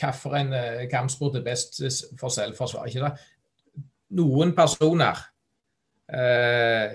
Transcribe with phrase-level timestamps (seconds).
[0.00, 1.80] hvilken uh, kampsport er best
[2.20, 2.86] for selvforsvar.
[2.86, 3.12] ikke det?
[4.18, 5.18] Noen personer
[6.14, 6.88] uh,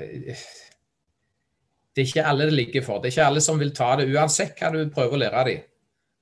[1.95, 2.99] Det er ikke alle det ligger for.
[2.99, 5.65] Det er ikke alle som vil ta det, uansett hva du prøver å lære dem.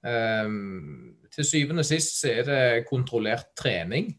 [0.08, 4.14] Um, til syvende og sist så er det kontrollert trening.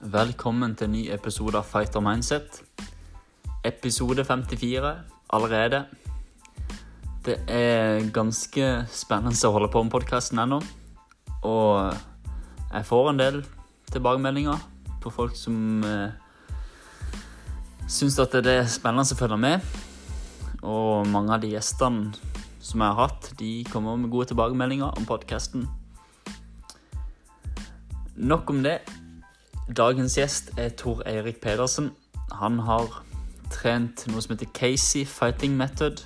[0.00, 2.62] Velkommen til en ny episode av Fighter Mindset.
[3.64, 5.84] Episode 54 allerede.
[7.24, 10.60] Det er ganske spennende å holde på med podkasten ennå.
[11.44, 11.94] Og
[12.70, 13.40] jeg får en del
[13.92, 14.60] tilbakemeldinger
[15.00, 16.12] på folk som eh,
[17.90, 19.68] syns at det er spennende å følge med.
[20.60, 22.12] Og mange av de gjestene
[22.60, 25.66] som jeg har hatt, de kommer med gode tilbakemeldinger om podkasten.
[28.20, 28.80] Nok om det.
[29.76, 31.92] Dagens gjest er Tor Eirik Pedersen.
[32.36, 33.00] Han har
[33.50, 36.04] trent noe som heter Casey Fighting Method,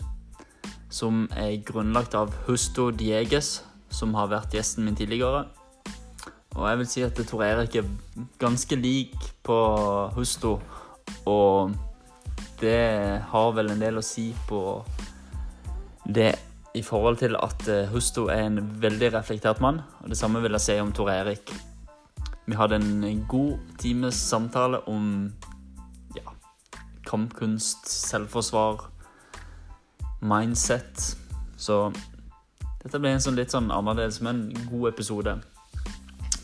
[0.90, 3.58] som er grunnlagt av Husto Dieges,
[3.90, 5.44] som har vært gjesten min tidligere.
[6.54, 7.88] Og jeg vil si at Tor Eirik er
[8.42, 9.14] ganske lik
[9.46, 9.58] på
[10.14, 10.56] Husto,
[11.26, 11.74] og
[12.60, 14.60] det har vel en del å si på
[16.04, 16.32] det
[16.74, 19.80] i forhold til at eh, Husto er en veldig reflektert mann.
[20.02, 21.52] Og det samme vil jeg si om Tor Erik.
[22.46, 25.30] Vi hadde en god times samtale om
[27.08, 28.88] kampkunst, selvforsvar,
[30.24, 31.16] mindset.
[31.56, 31.88] Så
[32.82, 35.36] dette ble en sånn litt sånn annerledes, men god episode.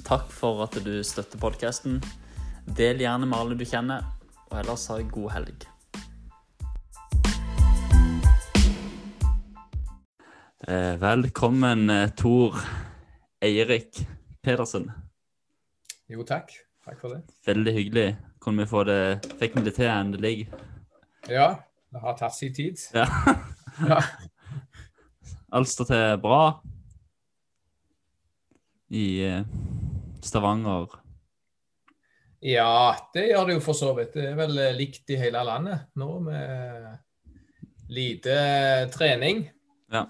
[0.06, 2.00] Takk for at du støtter podkasten.
[2.76, 4.06] Del gjerne med alle du kjenner,
[4.50, 5.68] og ellers ha en god helg.
[10.70, 12.58] Eh, velkommen, eh, Tor
[13.42, 14.06] Eirik
[14.42, 14.90] Pedersen.
[16.08, 16.52] Jo, takk.
[16.84, 17.22] Takk for det.
[17.46, 18.08] Veldig hyggelig
[18.40, 19.00] kunne vi få det
[19.40, 20.48] Fikk vi det til endelig?
[21.28, 21.50] Ja.
[21.90, 22.78] Det har tatt sin tid.
[22.94, 23.06] Ja.
[23.82, 23.98] Ja.
[25.56, 26.42] Alt står til bra
[28.94, 29.42] i eh,
[30.22, 30.86] Stavanger.
[32.42, 34.14] ja, det gjør det jo for så vidt.
[34.14, 36.86] Det er vel eh, likt i hele landet nå med
[37.90, 38.36] lite
[38.94, 39.44] trening.
[39.90, 40.04] Ja.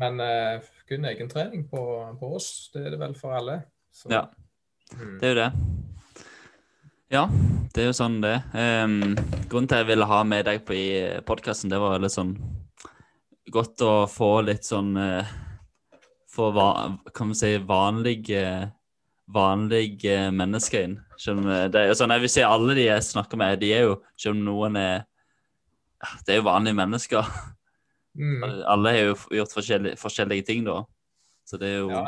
[0.00, 1.80] Men uh, kun egentrening på,
[2.20, 2.70] på oss.
[2.72, 3.58] Det er det vel for alle.
[3.92, 4.24] Så, Ja.
[4.94, 5.18] mm.
[5.20, 5.52] Det er jo det.
[7.12, 7.26] Ja,
[7.74, 8.36] det er jo sånn det.
[8.54, 9.14] Um,
[9.50, 10.88] grunnen til jeg ville ha med deg på i
[11.26, 12.34] podkasten, det var litt sånn
[13.52, 15.36] godt å få litt sånn uh,
[16.28, 16.52] Få
[17.16, 18.42] kan vi si vanlige
[19.32, 20.96] vanlige mennesker inn.
[21.20, 23.88] Selv om det er sånn, Jeg vil si alle de jeg snakker med, de er
[23.88, 25.02] jo Selv om noen er
[26.26, 27.32] Det er jo vanlige mennesker.
[28.18, 28.44] Mm.
[28.66, 30.84] Alle har jo gjort forskjellige, forskjellige ting, da.
[31.46, 32.04] Så det er jo Ja.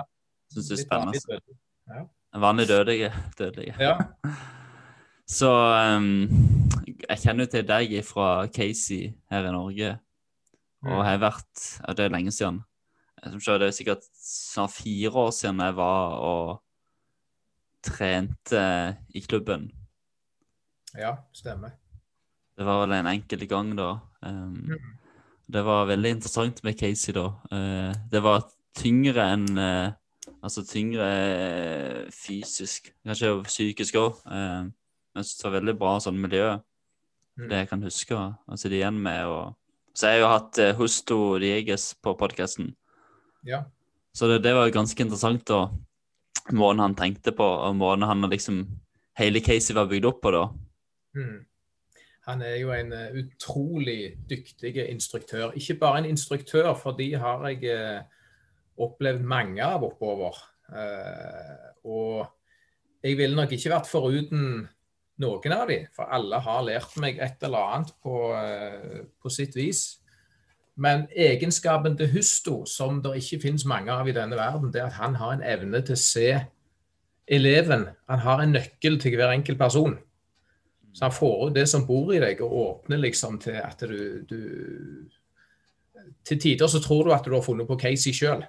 [0.52, 1.06] synes det er spennende.
[1.06, 1.58] vanlig spennende.
[1.88, 2.40] Ja.
[2.40, 3.12] Vanlig dødelige.
[3.38, 3.74] dødelige.
[3.80, 3.98] Ja.
[5.30, 6.06] Så um,
[7.06, 9.92] jeg kjenner jo til deg fra Casey her i Norge,
[10.82, 12.62] og jeg har vært ja, Det er lenge siden.
[13.20, 16.62] Tror Det er sikkert snart fire år siden jeg var og
[17.84, 18.64] trente
[19.14, 19.70] i klubben.
[20.96, 21.76] ja, stemmer.
[22.56, 24.00] Det var vel en enkelt gang da.
[24.22, 24.96] Um, Mm.
[25.52, 27.28] det var veldig interessant med Casey da.
[27.52, 29.92] Uh, det var tyngre enn uh,
[30.42, 34.14] Altså tyngre eh, fysisk, kanskje psykisk òg.
[35.14, 36.58] Men var veldig bra sånn miljø.
[37.40, 37.48] Mm.
[37.48, 39.26] det jeg kan huske å sitte igjen med.
[39.30, 39.54] Og...
[39.96, 42.74] Så jeg har jo hatt uh, Husto Dieges på podkasten,
[43.48, 43.64] Ja.
[44.12, 45.46] så det, det var jo ganske interessant.
[45.48, 45.70] da,
[46.52, 48.64] Måten han tenkte på, og måten han liksom
[49.18, 50.44] Hele Casey var bygd opp på, da.
[51.16, 51.46] Mm.
[52.28, 55.54] Han er jo en uh, utrolig dyktig instruktør.
[55.56, 58.02] Ikke bare en instruktør, for de har jeg uh,
[58.80, 60.36] opplevd mange av oppover.
[60.70, 62.28] Uh, og
[63.02, 64.68] jeg ville nok ikke vært foruten
[65.20, 69.56] noen av de, for alle har lært meg et eller annet på, eh, på sitt
[69.58, 70.00] vis.
[70.80, 74.88] Men egenskapen til Husto, som det ikke finnes mange av i denne verden, det er
[74.88, 76.28] at han har en evne til å se
[77.30, 77.88] eleven.
[78.08, 79.98] Han har en nøkkel til hver enkelt person.
[80.92, 84.24] Så han får ut det som bor i deg, og åpner liksom til at du,
[84.26, 84.40] du
[86.26, 88.42] Til tider så tror du at du har funnet på Casey sjøl.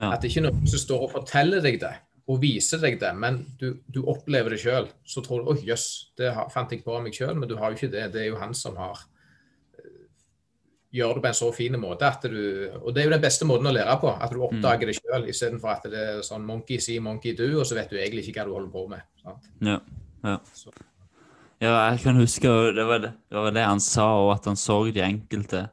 [0.00, 0.12] Ja.
[0.12, 1.94] At det ikke er noen som står og forteller deg det
[2.26, 4.88] og viser deg det, men du, du opplever det sjøl.
[5.06, 7.70] Så tror du 'Å, jøss, det fant jeg på av meg sjøl', men du har
[7.70, 8.08] jo ikke det.
[8.14, 9.04] Det er jo han som har
[9.78, 10.00] eh,
[10.98, 13.46] gjør det på en så fin måte at du Og det er jo den beste
[13.46, 14.10] måten å lære på.
[14.10, 17.66] At du oppdager det sjøl, istedenfor at det er sånn monkey see, monkey do, og
[17.66, 19.06] så vet du egentlig ikke hva du holder på med.
[19.22, 19.50] Sant?
[19.62, 19.80] Ja,
[20.26, 20.38] ja.
[21.62, 24.58] Ja, jeg kan huske det var det, det var det han sa, og at han
[24.60, 25.68] så de enkelte.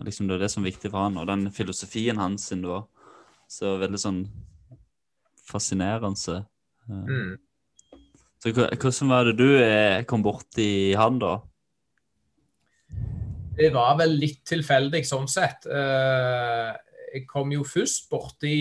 [0.00, 2.88] Liksom det var det som var viktig for han, og den filosofien hans sin var
[3.50, 4.24] så veldig sånn
[5.50, 6.42] fascinerende.
[6.88, 7.38] Eh, mm.
[8.40, 11.38] Så hvordan var det du eh, kom borti han, da?
[13.60, 15.66] Det var vel litt tilfeldig sånn sett.
[15.68, 16.70] Eh,
[17.10, 18.54] jeg kom jo først borti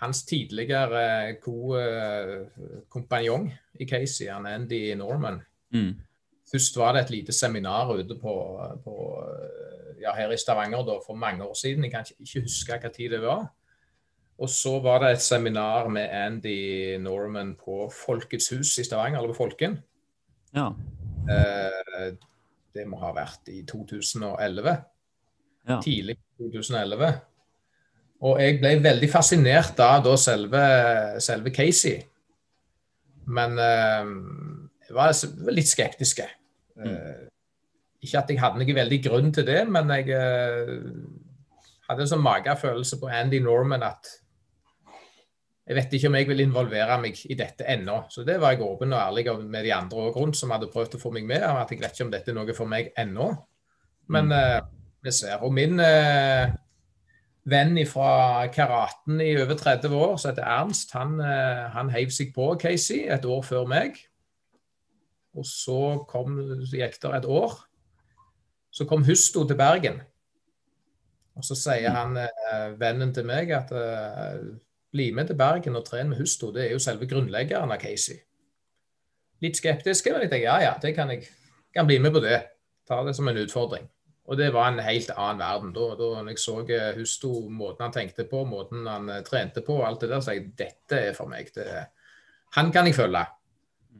[0.00, 1.36] hans tidligere
[2.88, 3.50] kompanjong
[3.80, 5.40] i Casey, han Andy Norman.
[5.74, 5.90] Mm.
[6.50, 8.34] Først var det et lite seminar ute på,
[8.84, 8.94] på
[10.00, 11.84] ja, her i Stavanger da, for mange år siden.
[11.84, 13.50] Jeg kan ikke huske hva tid det var.
[14.40, 19.34] Og så var det et seminar med Andy Norman på Folkets hus i Stavanger, eller
[19.34, 19.76] på Folken.
[20.56, 20.70] Ja.
[21.28, 22.06] Eh,
[22.74, 24.70] det må ha vært i 2011.
[25.68, 25.80] Ja.
[25.84, 27.10] Tidlig 2011.
[28.20, 30.62] Og jeg ble veldig fascinert av da selve,
[31.24, 31.98] selve Casey.
[33.30, 34.14] Men eh,
[34.88, 36.26] jeg var litt litt skeptiske.
[36.80, 37.26] Eh,
[38.00, 40.74] ikke at jeg hadde noen veldig grunn til det, men jeg eh,
[41.88, 44.08] hadde en sånn magefølelse på Andy Norman at
[45.70, 48.00] jeg vet ikke om jeg vil involvere meg i dette ennå.
[48.10, 50.96] Så det var jeg åpen og ærlig med de andre òg rundt som hadde prøvd
[50.96, 51.44] å få meg med.
[51.46, 53.28] At jeg vet ikke om dette er noe for meg ennå.
[54.10, 54.56] Men eh,
[55.06, 55.44] vi ser.
[55.46, 56.50] Og min uh,
[57.46, 62.32] venn fra karaten i over 30 år, som heter Ernst, han, uh, han heiv seg
[62.34, 64.00] på Casey et år før meg.
[65.38, 65.78] Og så
[66.10, 66.34] kom,
[66.66, 67.54] gikk det et år.
[68.74, 70.02] Så kom Husto til Bergen.
[71.38, 73.70] Og så sier han, eh, vennen til meg, at
[74.92, 76.50] bli med til Bergen og tren med Husto.
[76.54, 78.18] Det er jo selve grunnleggeren av Casey.
[79.40, 81.24] Litt skeptisk, men jeg tenkte ja, ja, det kan jeg
[81.74, 82.40] kan bli med på det.
[82.88, 83.86] Ta det som en utfordring.
[84.30, 85.72] Og det var en helt annen verden.
[85.74, 89.80] Da, da jeg så eh, Husto, måten han tenkte på, måten han eh, trente på,
[89.86, 91.50] alt det der, så jeg dette er for meg.
[91.54, 91.66] Det,
[92.54, 93.24] han kan jeg følge.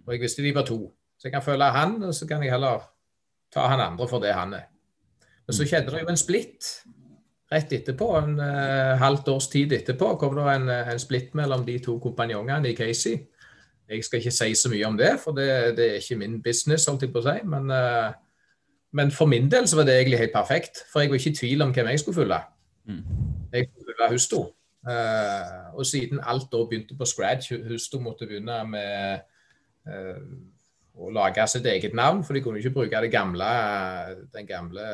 [0.04, 0.84] Og jeg visste de var to.
[1.18, 2.84] Så jeg kan følge han, og så kan jeg heller
[3.52, 4.68] ta han andre for det han er.
[5.46, 6.68] Men så skjedde det jo en splitt
[7.50, 11.64] rett etterpå, en eh, halvt års tid etterpå, kom det en, eh, en splitt mellom
[11.66, 13.18] de to kompanjongene i Casey.
[13.90, 15.48] Jeg skal ikke si så mye om det, for det,
[15.78, 17.36] det er ikke min business, holdt jeg på å si.
[17.50, 18.12] Men, eh,
[18.94, 21.40] men for min del så var det egentlig helt perfekt, for jeg var ikke i
[21.40, 22.40] tvil om hvem jeg skulle følge.
[22.86, 23.02] Mm.
[23.52, 24.44] Jeg skulle følge Husto.
[24.88, 29.26] Eh, og siden alt da begynte på scratch, Husto måtte begynne med
[29.90, 30.22] eh,
[31.00, 33.50] å lage sitt eget navn, for de kunne ikke bruke det gamle,
[34.34, 34.86] den gamle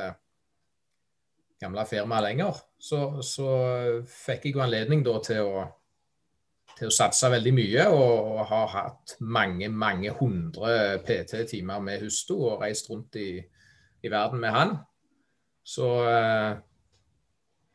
[1.60, 3.48] gamle firmaet lenger, så, så
[4.10, 5.64] fikk jeg jo anledning da til å,
[6.76, 12.38] til å satse veldig mye, og, og har hatt mange, mange hundre PT-timer med Husto
[12.50, 13.30] og reist rundt i,
[14.04, 14.74] i verden med han.
[15.66, 16.56] Så eh,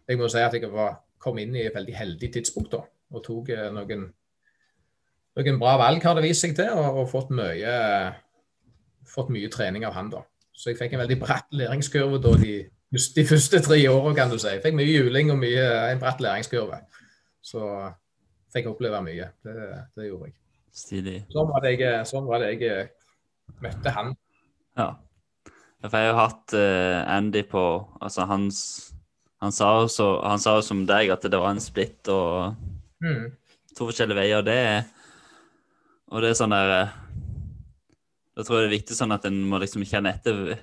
[0.08, 3.24] jeg må si at jeg var, kom inn i et veldig heldig tidspunkt da, og
[3.26, 4.06] tok eh, noen,
[5.40, 7.74] noen bra valg, har det vist seg til, og, og fått, mye,
[9.10, 10.22] fått mye trening av han da.
[10.54, 12.54] Så jeg fikk en veldig bratt læringskurve da de
[12.92, 14.50] de første tre årene, kan du si.
[14.52, 16.82] Jeg fikk mye juling og mye, en bratt læringskurve.
[17.42, 17.62] Så
[18.54, 19.30] fikk oppleve mye.
[19.46, 19.56] Det,
[19.96, 20.36] det gjorde jeg.
[20.76, 21.18] Stilig.
[21.32, 22.90] Sånn var det jeg, sånn var det jeg
[23.64, 24.14] møtte han.
[24.80, 24.90] Ja.
[25.82, 27.62] For jeg har jo hatt eh, Andy på
[28.06, 28.60] Altså, hans
[29.42, 32.56] han sa, jo han sa jo som deg at det var en splitt og
[33.02, 33.32] Mm.
[33.74, 34.44] to forskjellige veier.
[34.46, 34.84] Det er
[36.12, 36.92] Og det er sånn der eh,
[38.38, 40.60] Da tror jeg det er viktig sånn at en må liksom kjenne etter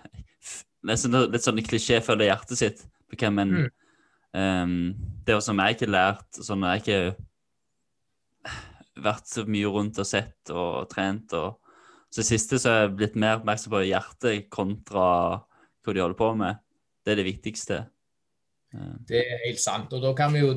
[0.86, 3.70] Nesten litt sånn klisjéfølge hjertet sitt på hvem en Mm.
[4.34, 4.94] um,
[5.24, 7.16] Det er som jeg ikke lært sånn Jeg har ikke
[9.02, 11.58] vært så mye rundt og sett og trent og
[12.10, 15.44] Så det siste så er jeg blitt mer oppmerksom på hjertet kontra
[15.84, 16.56] hva de holder på med.
[17.04, 17.76] Det er det viktigste.
[19.08, 19.92] Det er helt sant.
[19.92, 20.54] Og da kan vi jo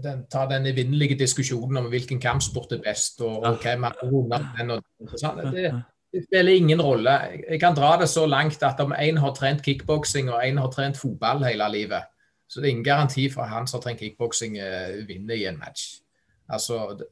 [0.00, 4.48] den, ta den evinnelige diskusjonen om hvilken kampsport er best, og, og hvem har vunnet
[4.58, 4.70] den.
[4.70, 5.40] Og, og, sant?
[5.52, 5.70] det,
[6.12, 7.10] det spiller ingen rolle.
[7.48, 10.70] Jeg- kan dra det så langt at om en har trent kickboksing og en har
[10.70, 12.02] trent fotball hele livet,
[12.48, 15.46] så det er ingen garanti for at han som har trent kickboksing, eh, vinner i
[15.46, 16.00] en match.
[16.48, 17.06] Altså, det,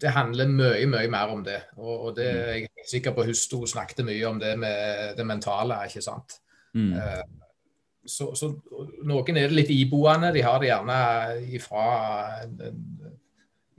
[0.00, 1.60] det handler mye, mye mer om det.
[1.76, 5.74] Og, og det jeg er sikker på Husto snakket mye om det med det mentale,
[5.86, 6.40] ikke sant.
[6.74, 6.92] Mm.
[6.92, 7.22] Eh,
[8.06, 8.48] så, så
[9.06, 10.32] noen er det litt iboende.
[10.34, 10.98] De har det gjerne
[11.54, 11.84] ifra,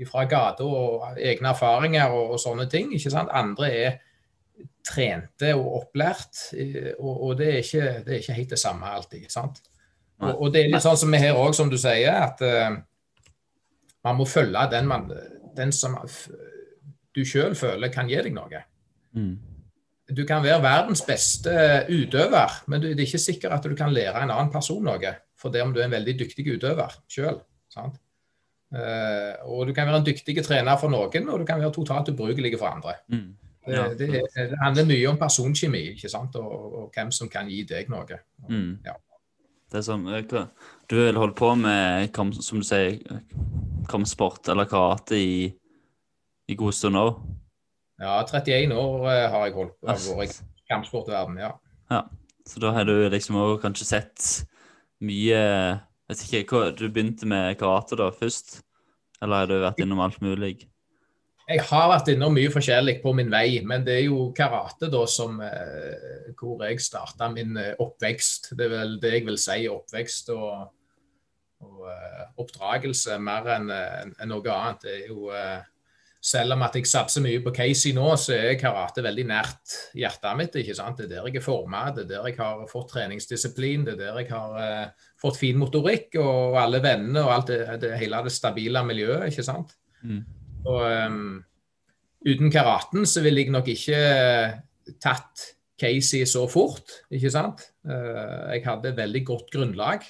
[0.08, 2.94] fra gata og egne erfaringer og, og sånne ting.
[2.96, 3.34] ikke sant?
[3.34, 4.00] Andre er
[4.84, 8.90] trente og opplært, eh, og, og det, er ikke, det er ikke helt det samme
[8.98, 9.30] alltid.
[9.32, 9.62] sant?
[10.24, 12.76] Og, og det er litt sånn som vi her òg, som du sier, at uh,
[14.08, 15.10] man må følge den, man,
[15.58, 15.98] den som
[17.14, 18.68] du sjøl føler kan gi deg noe
[19.14, 19.36] Mm.
[20.10, 21.52] du kan være verdens beste
[21.86, 25.12] utøver, men du, det er ikke sikkert at du kan lære en annen person noe.
[25.38, 27.38] For det om du er en veldig dyktig utøver sjøl.
[29.46, 32.58] og du kan være en dyktig trener for noen, og du kan være totalt ubrukelig
[32.58, 32.96] for andre.
[33.14, 33.36] Mm.
[33.66, 33.88] Det, Ja.
[33.96, 36.36] det, det handler mye om personkjemi ikke sant?
[36.36, 38.20] Og, og hvem som kan gi deg noe.
[38.50, 38.80] Mm.
[38.86, 38.98] Ja.
[39.72, 40.48] Det er eh,
[40.90, 42.12] Du har holdt på med,
[42.44, 43.00] som du sier,
[43.90, 45.54] kampsport eller karate i,
[46.48, 47.16] i god stund òg?
[48.02, 49.88] Ja, 31 år eh, har jeg holdt på
[50.20, 51.56] vært i kampsportverden, ja.
[52.46, 54.30] Så da har du liksom òg kanskje sett
[55.04, 55.40] mye
[56.12, 58.58] Vet ikke, Du begynte med karate da først?
[59.24, 60.68] Eller har du vært innom alt mulig?
[61.44, 65.02] Jeg har vært innom mye forskjellig på min vei, men det er jo karate da
[65.12, 68.54] som eh, hvor jeg starta min eh, oppvekst.
[68.56, 70.70] Det er vel det jeg vil si oppvekst og,
[71.68, 74.86] og eh, oppdragelse mer enn en, en noe annet.
[74.86, 75.60] Det er jo eh,
[76.24, 80.38] selv om at jeg satser mye på Casey nå, så er karate veldig nært hjertet
[80.40, 80.56] mitt.
[80.62, 81.02] ikke sant?
[81.02, 84.00] Det er der jeg er forma, det er der jeg har fått treningsdisiplin, det er
[84.06, 88.24] der jeg har uh, fått fin motorikk og alle vennene og alt det, det, hele
[88.24, 89.28] det stabile miljøet.
[89.28, 89.76] ikke sant?
[90.00, 90.24] Mm.
[90.70, 91.44] Og um,
[92.28, 94.00] uten karaten så ville jeg nok ikke
[95.04, 97.66] tatt Casey så fort, ikke sant.
[97.88, 100.06] Uh, jeg hadde veldig godt grunnlag.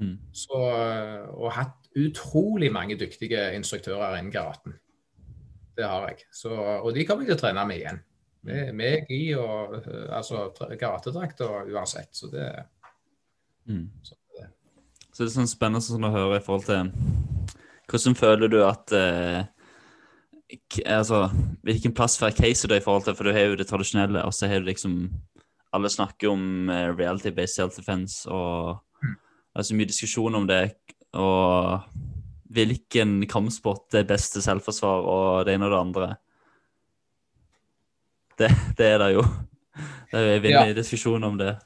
[0.00, 0.16] Mm.
[0.34, 4.74] Så, og hatt utrolig mange dyktige instruktører innen karaten.
[5.76, 6.26] Det har jeg.
[6.32, 8.02] Så, og de kommer jeg til å trene med igjen.
[8.44, 9.78] Med, med gi og
[10.12, 12.10] altså karatedrakter uansett.
[12.12, 12.48] Så det,
[13.70, 13.86] mm.
[14.04, 14.48] så det.
[15.10, 16.92] Så det er sånn spennende sånn å høre i forhold til
[17.84, 19.44] Hvordan føler du at eh,
[20.86, 21.28] altså,
[21.62, 22.34] Hvilken plass får
[22.68, 25.12] da i forhold til For du har jo det tradisjonelle, og så har du liksom
[25.74, 29.14] Alle snakker om eh, reality-based self-defense, og mm.
[29.52, 30.76] det er så mye diskusjon om det.
[31.18, 31.80] Og
[32.54, 36.06] hvilken kampsport er best til selvforsvar og det ene og det andre.
[38.38, 39.24] Det, det er det jo.
[40.12, 40.72] Det er jo en ja.
[40.78, 41.56] diskusjon om det.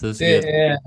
[0.00, 0.78] det, det er,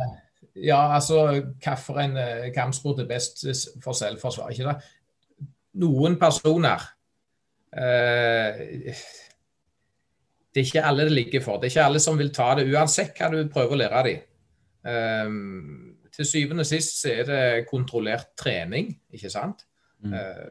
[0.56, 3.44] ja, altså hvilken eh, kampsport er best
[3.84, 4.50] for selvforsvar?
[4.50, 4.76] Ikke det?
[5.82, 6.82] Noen personer
[7.76, 8.94] eh,
[10.54, 11.56] Det er ikke alle det ligger for.
[11.60, 14.20] Det er ikke alle som vil ta det, uansett hva du prøver å lære dem.
[14.86, 19.60] Um, til syvende og sist så er det kontrollert trening, ikke sant.
[20.06, 20.14] Mm.
[20.14, 20.48] Uh,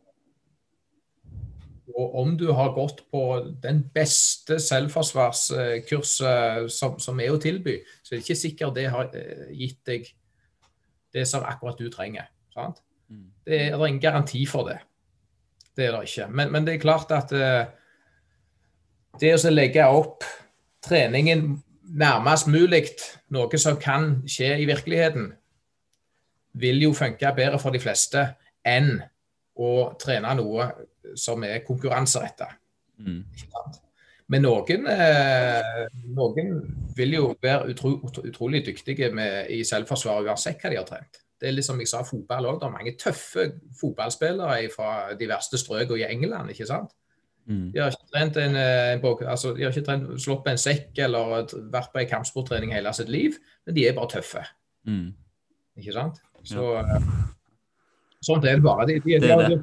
[1.95, 8.13] og om du har gått på den beste selvforsvarskurset som, som, er å tilby, så
[8.13, 10.03] er det ikke sikkert det har uh, gitt deg
[11.15, 12.27] det som akkurat du trenger.
[12.53, 12.83] Sant?
[13.09, 13.31] Mm.
[13.47, 14.79] Det er, det er ingen garanti for det.
[15.75, 16.29] Det er det ikke.
[16.31, 17.65] Men, men det er klart at uh,
[19.21, 20.27] det å legge opp
[20.85, 21.57] treningen
[21.95, 22.87] nærmest mulig
[23.35, 25.33] noe som kan skje i virkeligheten,
[26.55, 28.23] vil jo funke bedre for de fleste
[28.65, 28.97] enn
[29.59, 30.69] å trene noe
[31.19, 32.49] som er konkurranseretta.
[33.03, 33.25] Mm.
[34.33, 35.85] Men noen, eh,
[36.17, 36.55] noen,
[36.97, 41.24] vil jo være utro, utrolig dyktige med, i selvforsvar uansett hva de har trent.
[41.41, 42.61] Det er liksom jeg sa fotball òg.
[42.61, 43.49] Det er mange tøffe
[43.81, 46.51] fotballspillere fra de verste strøkene i England.
[46.55, 46.95] ikke sant?
[47.47, 47.73] Mm.
[47.75, 51.03] De har ikke trent en, en altså, de har ikke trent, slått på en sekk
[51.05, 53.37] eller vært på en kampsporttrening hele sitt liv,
[53.67, 54.45] men de er bare tøffe.
[54.89, 55.11] Mm.
[55.77, 56.23] Ikke sant?
[56.45, 57.01] Så, ja.
[58.25, 58.87] Sånn er det bare.
[58.89, 59.57] De, de, de, de,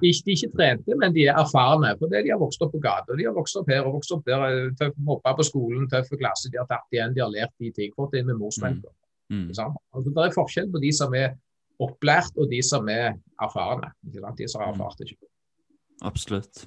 [0.00, 1.90] de, er ikke trente, men de er erfarne.
[2.00, 3.16] For det de har vokst opp på gata.
[3.18, 4.44] De har vokst opp her og vokst opp der.
[4.48, 6.48] Eh, tøff, Mobba på skolen, tøffe klasse.
[6.52, 7.92] De har tatt igjen, de har lært de ting.
[7.96, 8.88] Fått inn med morsmelka.
[8.88, 8.96] Mm.
[9.28, 9.48] Mm.
[9.50, 9.68] Altså,
[10.06, 11.36] det er forskjell på de som er
[11.82, 13.92] opplært, og de som er erfarne.
[14.02, 14.80] De som har mm.
[14.80, 15.30] erfart det ikke.
[16.08, 16.64] Absolutt.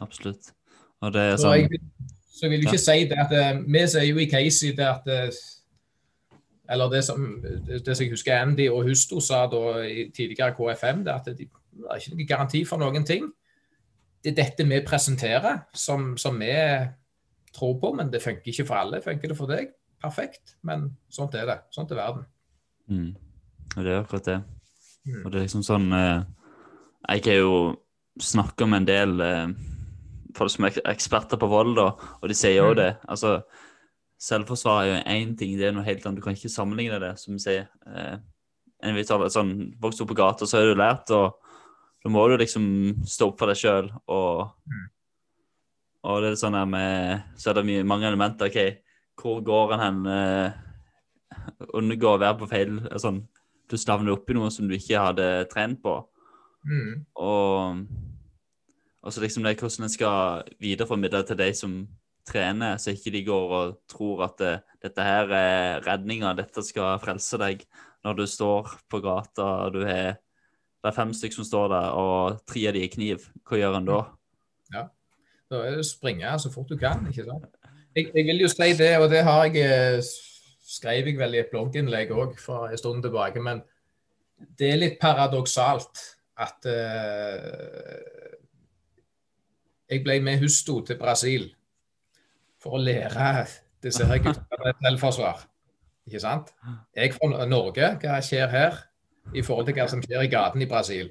[0.00, 0.52] Absolutt.
[1.04, 1.82] Og det er sånn Så jeg,
[2.36, 2.84] så vil jo ikke ja.
[2.84, 5.42] si det at eh, Vi sier jo i Casey det at eh,
[6.68, 7.26] eller det som,
[7.68, 11.46] det som jeg husker Andy og Husto sa da i tidligere KFM, det er de,
[11.46, 13.28] det, er ikke noen garanti for noen ting.
[14.24, 16.50] Det er dette vi presenterer, som, som vi
[17.54, 19.02] tror på, men det funker ikke for alle.
[19.04, 19.70] Funker det for deg?
[20.02, 20.56] Perfekt.
[20.66, 21.58] Men sånt er det.
[21.74, 22.26] Sånt er verden.
[22.90, 23.14] Mm.
[23.76, 24.40] Og det er akkurat det.
[25.06, 25.22] Mm.
[25.22, 26.22] Og det er liksom sånn eh,
[27.12, 27.56] Jeg har jo
[28.22, 29.54] snakka med en del eh,
[30.36, 32.78] folk som er eksperter på vold, da, og de sier jo mm.
[32.80, 32.90] det.
[33.06, 33.38] altså
[34.26, 36.20] Selvforsvar er jo én ting, det er noe helt annet.
[36.20, 37.66] Du kan ikke sammenligne det, som vi sier.
[37.84, 38.14] Eh,
[38.88, 41.36] en vet, sånn, Vokst opp på gata, så har du lært, og
[42.04, 42.66] da må du liksom
[43.08, 43.90] stå opp for deg sjøl.
[44.12, 44.86] Og, mm.
[46.08, 48.48] og det er sånn her med Så er det mye, mange elementer.
[48.48, 48.85] OK,
[49.20, 50.06] hvor går han hen?
[50.12, 50.62] Eh,
[51.76, 53.24] unngå å være på feil sånn,
[53.66, 55.96] Du slavner opp i noe som du ikke hadde trent på.
[56.66, 57.00] Mm.
[57.18, 57.80] Og,
[59.02, 61.74] og så liksom det hvordan en skal videreformidle til de som
[62.26, 64.52] trener, så ikke de går og tror at det,
[64.86, 67.66] dette her er redninga, dette skal frelse deg
[68.06, 70.14] når du står på gata og du har
[70.86, 73.24] det er fem stykker som står der, og tre av de er kniv.
[73.42, 73.96] Hva gjør en da?
[74.70, 74.84] Ja,
[75.50, 77.02] Da er det å springe så fort du kan.
[77.10, 77.55] ikke sant?
[77.96, 80.08] Jeg, jeg vil jo si det, og det har jeg eh,
[80.66, 83.40] skrev jeg vel i et blogginnlegg òg for en stund tilbake.
[83.42, 83.62] Men
[84.58, 86.02] det er litt paradoksalt
[86.36, 87.94] at uh,
[89.88, 91.46] jeg ble med husto til Brasil
[92.60, 93.46] for å lære
[93.84, 95.46] disse her guttene selvforsvar.
[96.06, 96.52] Ikke sant?
[96.94, 98.82] Jeg fra Norge, hva skjer her
[99.34, 101.08] i forhold til hva som skjer i gaten i Brasil?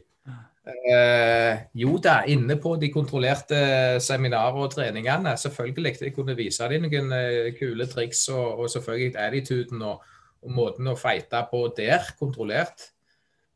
[0.66, 3.58] Eh, jo da, inne på de kontrollerte
[4.02, 5.36] seminarer og treningene.
[5.38, 5.94] Selvfølgelig.
[6.02, 10.02] Jeg kunne vise dem noen eh, kule triks og, og selvfølgelig attituden og,
[10.42, 12.90] og, måten å fighte på der, kontrollert.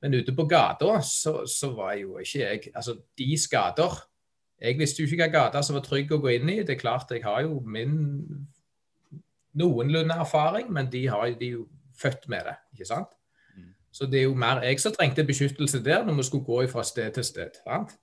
[0.03, 3.97] Men ute på gata så, så, var jo ikke jeg Altså, de skader
[4.61, 6.61] Jeg visste jo ikke hvilken gate som var trygg å gå inn i.
[6.63, 7.97] Det er klart, jeg har jo min
[9.59, 11.65] noenlunde erfaring, men de, har, de jo
[11.97, 13.18] født med det, ikke sant?
[13.99, 16.85] Så det er jo mer jeg som trengte beskyttelse der når vi skulle gå fra
[16.87, 17.57] sted til sted.
[17.65, 17.97] sant?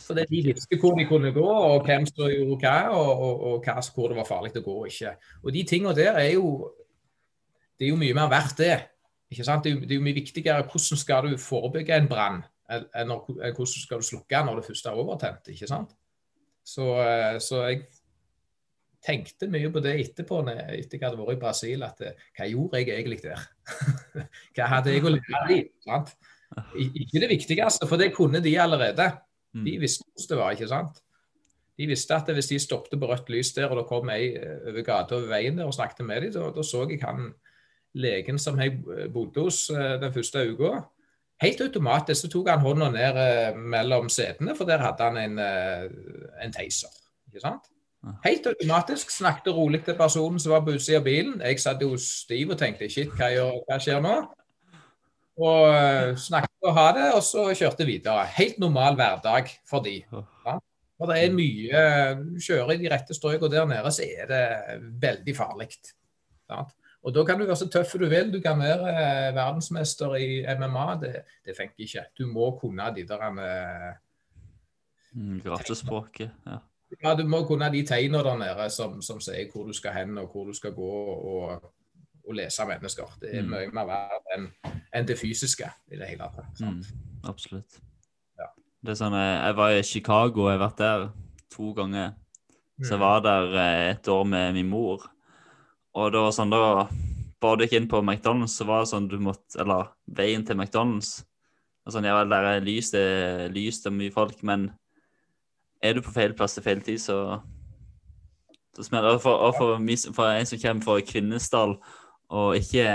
[0.00, 3.40] Så det de visste hvor de kunne gå, og hvem som gjorde hva, og, og,
[3.46, 5.12] og hva, hvor det var farlig å gå og ikke.
[5.44, 6.72] Og de tingene der er jo
[7.76, 8.76] Det er jo mye mer verdt, det.
[9.28, 9.64] Ikke sant?
[9.64, 12.38] Det er, jo, det er jo mye viktigere hvordan skal du forebygge en brann,
[12.72, 15.50] enn hvordan skal du slukke den når det først er overtent.
[15.52, 15.92] ikke sant?
[16.64, 17.82] Så, eh, så jeg
[19.06, 22.80] tenkte mye på det etterpå, etter jeg hadde vært i Brasil, at eh, hva gjorde
[22.80, 23.44] jeg egentlig der?
[24.56, 25.60] hva hadde jeg å lære i?
[25.86, 26.14] Sant?
[26.78, 29.10] Ikke det viktigste, for det kunne de allerede.
[29.56, 29.66] Mm.
[29.66, 31.02] De visste hvordan det var, ikke sant.
[31.76, 34.58] De visste at hvis de stoppet på rødt lys der, og det kom ei eh,
[34.70, 37.30] over gata over veien der og snakket med dem, da, så jeg han
[37.96, 38.82] legen som jeg
[39.12, 40.74] bodde hos eh, den første uka.
[41.42, 45.40] Helt automatisk så tok han hånda ned mellom setene, for der hadde han en,
[46.40, 46.94] en taser.
[47.28, 47.68] ikke sant?
[48.24, 51.40] Helt automatisk snakket rolig til personen som var på utsida av bilen.
[51.42, 54.14] Jeg satt jo stiv og tenkte shit, hva, gjør, hva skjer nå?
[55.36, 58.24] Og uh, snakket og ha det, og så kjørte videre.
[58.38, 59.98] Helt normal hverdag for de.
[60.46, 60.56] Ja?
[60.96, 61.80] For det er mye
[62.22, 64.44] Du kjører i de rette strøkene der nede, så er det
[65.02, 65.68] veldig farlig.
[66.52, 66.62] Ja?
[67.06, 68.30] Og da kan du være så tøff du vil.
[68.32, 70.86] Du kan være uh, verdensmester i MMA.
[71.02, 71.12] Det,
[71.44, 72.06] det funker ikke.
[72.16, 74.02] Du må kunne de der med...
[75.42, 76.58] Gratisspråket, Ja.
[77.02, 80.18] Ja, du må kunne de tegnene der nede som, som, sier hvor du skal hen
[80.18, 81.66] og hvor du skal gå og,
[82.26, 83.18] og lese mennesker.
[83.20, 83.50] Det er mm.
[83.52, 84.46] mye mer verdt enn
[84.96, 86.62] en det fysiske i det hele tatt.
[86.62, 86.80] Mm,
[87.28, 87.80] absolutt.
[88.38, 88.48] Ja.
[88.80, 91.08] Det er sånn, eh, Jeg var i Chicago, jeg har vært der
[91.52, 92.16] to ganger.
[92.82, 93.04] Så jeg mm.
[93.04, 95.04] var der eh, et år med min mor.
[95.96, 96.88] Og da var sånn, da
[97.40, 100.58] bare du gikk inn på McDonald's, så var det sånn du måtte Eller veien til
[100.58, 101.20] McDonald's.
[101.86, 104.70] Og sånn, ja, Der er lys, det er lys, det er mye folk, men
[105.82, 107.40] er du på feil plass til feil tid, så,
[108.76, 109.22] da smeller det.
[109.24, 109.76] For, for,
[110.16, 111.76] for, en som kommer fra Kvinesdal
[112.36, 112.88] og ikke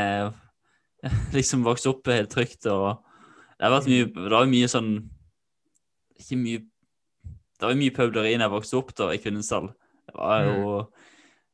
[1.37, 2.99] liksom vokst opp helt trygt og
[3.55, 4.91] Det har vært mye Det var mye sånn
[6.19, 9.71] Ikke mye Det var mye pøbleri da jeg vokste opp da i Kvinesdal.
[10.05, 11.07] Det var jo mm.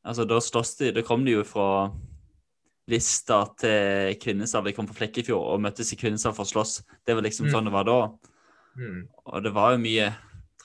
[0.08, 1.92] Altså, da slåss de Da kom de jo fra
[2.88, 4.64] Lista til Kvinesdal.
[4.64, 6.78] De kom fra Flekkefjord og møttes i Kvinesdal for å slåss.
[7.04, 7.52] Det var liksom mm.
[7.52, 7.98] sånn det var da.
[8.80, 9.02] Mm.
[9.28, 10.06] Og det var jo mye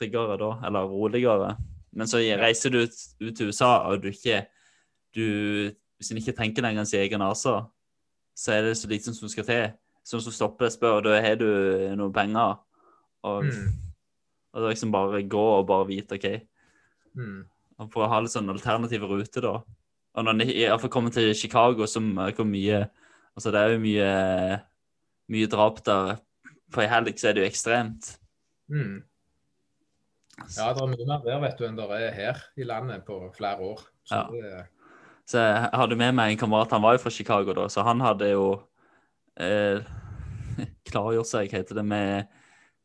[0.02, 1.54] tryggere da, eller roligere.
[1.92, 4.46] Men så reiser du ut, ut til USA, og du ikke
[5.14, 7.52] du, Hvis en ikke tenker lenger enn sin egen nese,
[8.34, 9.74] så er det så lite som skal til.
[10.02, 11.46] Sånn som stopper og spør, da har du
[11.94, 12.56] noen penger.
[13.28, 13.68] Og, mm.
[14.56, 16.26] og liksom bare gå og bare vite OK.
[17.14, 17.44] Mm.
[17.78, 19.60] Og for å ha litt sånn alternative ruter, da.
[20.12, 22.86] Og når en iallfall kommer til Chicago, som hvor mye
[23.32, 24.08] Altså, det er jo mye,
[25.32, 26.18] mye drap der.
[26.68, 28.10] På ei helg så er det jo ekstremt.
[28.68, 28.98] Mm.
[30.56, 33.18] Ja, det er mye mer der vet du, enn det er her i landet på
[33.36, 33.82] flere år.
[34.08, 34.26] Så, ja.
[34.32, 34.66] det...
[35.30, 38.02] så jeg hadde med meg en kamerat, han var jo fra Chicago da, så han
[38.04, 38.46] hadde jo
[39.40, 39.82] eh,
[40.90, 42.30] klargjort seg, heter det, med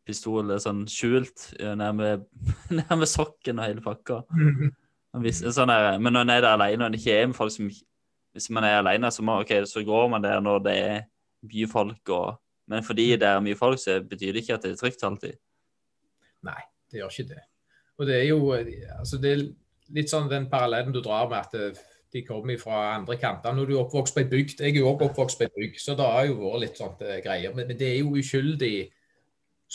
[0.07, 2.13] pistol sånn skjult nærme,
[2.79, 4.21] nærme sokken og hele pakka.
[5.23, 7.53] Hvis, sånn er, men når en er der alene og en ikke er med folk
[7.53, 7.69] som
[8.37, 10.97] Hvis man er alene, så, må, okay, så går man der når det er
[11.47, 12.09] mye folk.
[12.13, 12.35] Og,
[12.69, 15.39] men fordi det er mye folk, så betyr det ikke at det er trygt alltid.
[16.45, 16.59] Nei,
[16.91, 17.43] det gjør ikke det.
[17.97, 19.45] Og det er jo altså det er
[19.95, 23.55] litt sånn den parallellen du drar med at eh, de kommer fra andre kanter.
[23.55, 25.81] Når du er oppvokst på ei bygd, jeg er jo også oppvokst på ei bygd,
[25.83, 27.55] så det har jo vært litt sånt uh, greier.
[27.55, 28.75] Men, det er jo uskyldig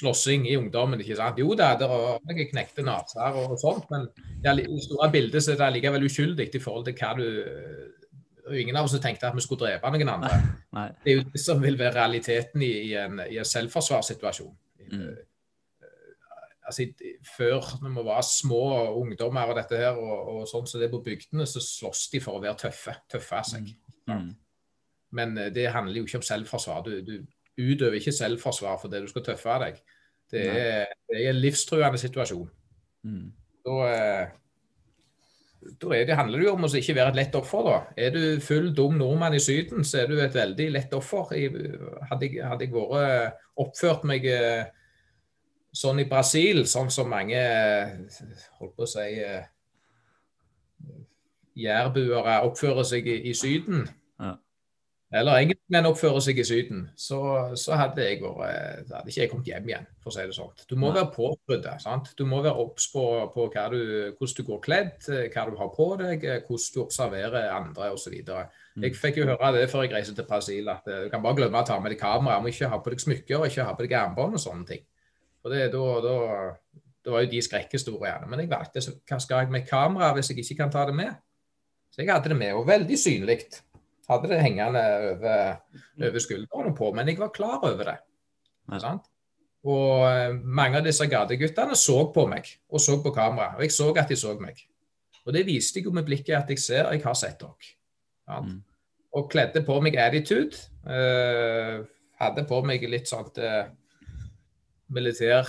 [0.01, 1.41] slåssing i ungdommen, ikke sant.
[1.43, 4.09] Jo da, det er noen knekte neser og, sånt, men
[4.49, 7.27] i store bildet så er det likevel uskyldig i forhold til hva du
[8.43, 10.39] og Ingen av oss tenkte at vi skulle drepe noen andre.
[10.75, 10.89] Nei.
[11.05, 14.57] Det er jo det som vil være realiteten i, i en, i en selvforsvarssituasjon.
[14.89, 15.13] Mm
[16.67, 16.87] altså,
[17.37, 18.63] Før, når vi var små
[19.01, 22.23] ungdommer og dette her, og, og sånn så det er på bygdene, så slåss de
[22.25, 22.97] for å være tøffe.
[23.11, 23.73] Tøffe av seg.
[24.07, 24.15] Mm.
[24.15, 24.33] mm.
[25.13, 26.85] Men eh, det handler jo ikke om selvforsvar.
[26.87, 27.15] Du, du,
[27.61, 29.81] utøver ikke selvforsvar for det du skal tøffe av deg.
[30.33, 32.47] Det er, det er en livstruende situasjon.
[33.05, 33.27] Mm.
[33.67, 34.31] Da, eh,
[35.83, 37.67] da det, handler det jo om å ikke være et lett offer.
[37.67, 37.75] da.
[38.01, 41.35] Er du full dum nordmann i Syden, så er du et veldig lett offer.
[42.09, 44.65] Hadde jeg, hadde jeg vært oppført meg eh,
[45.73, 47.41] sånn i Brasil, sånn som mange
[48.59, 49.49] holdt på å si eh,
[51.59, 53.87] jærbuere oppfører seg i, i Syden,
[54.21, 54.35] ja.
[55.17, 57.21] eller engelskmenn oppfører seg i Syden, så,
[57.61, 60.53] så hadde jeg vært, hadde ikke jeg kommet hjem igjen, for å si det sånn.
[60.69, 61.01] Du må Nei.
[61.01, 61.69] være påbrudd.
[62.21, 63.83] Du må være obs på, på du,
[64.19, 67.93] hvordan du går kledd, eh, hva du har på deg, eh, hvordan du observerer andre
[67.97, 68.17] osv.
[68.21, 68.87] Mm.
[68.89, 71.41] Jeg fikk jo høre det før jeg reiste til Brasil, at eh, du kan bare
[71.41, 72.41] glemme å ta med deg kamera.
[72.41, 74.69] Du må ikke ha på deg smykker og ikke ha på deg armbånd og sånne
[74.69, 74.89] ting.
[75.43, 76.15] For det, da, da,
[77.03, 78.29] da var jo de skrekkhistoriene.
[78.31, 81.13] Men jeg valgte hva skal jeg med kamera hvis jeg ikke kan ta det med?
[81.93, 83.43] Så jeg hadde det med, og veldig synlig.
[84.09, 85.57] Hadde det hengende over,
[86.01, 87.99] over skuldrene på, men jeg var klar over det.
[88.73, 88.97] Ja.
[89.69, 93.53] Og eh, mange av disse gateguttene så på meg, og så på kamera.
[93.59, 94.59] Og jeg så at de så meg.
[95.23, 97.75] Og det viste jeg jo med blikket at jeg ser jeg har sett dere.
[98.29, 98.41] Ja.
[98.43, 98.59] Mm.
[99.19, 100.57] Og kledde på meg attitude.
[100.83, 101.85] Uh,
[102.19, 103.69] hadde på meg litt sånn uh,
[104.95, 105.49] militær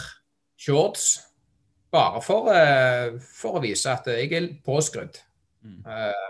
[0.60, 1.17] shorts.
[1.93, 5.19] Bare for, eh, for å vise at jeg er påskrudd.
[5.63, 5.84] Mm.
[5.86, 6.29] Eh,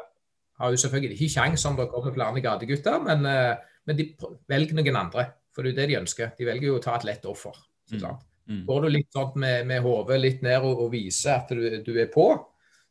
[0.60, 3.56] har jo selvfølgelig ikke kjangs om det kommer flere gategutter, men, eh,
[3.88, 4.10] men de
[4.50, 5.32] velger noen andre.
[5.54, 6.32] For det er jo det de ønsker.
[6.38, 7.56] De velger jo å ta et lett offer.
[7.92, 8.18] Mm.
[8.50, 8.66] Mm.
[8.68, 11.94] Går du litt sånn med, med hodet litt ned og, og viser at du, du
[12.00, 12.28] er på,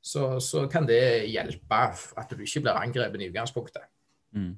[0.03, 1.81] så, så kan det hjelpe
[2.19, 3.85] at du ikke blir angrepet i utgangspunktet.
[4.35, 4.55] Mm.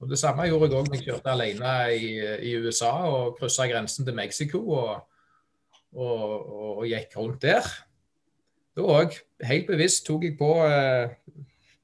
[0.00, 2.12] Og Det samme gjorde jeg òg da jeg kjørte alene i,
[2.48, 5.02] i USA og kryssa grensen til Mexico og,
[5.92, 7.68] og, og, og gikk rundt der.
[8.76, 11.12] Da òg, helt bevisst, tok jeg på eh,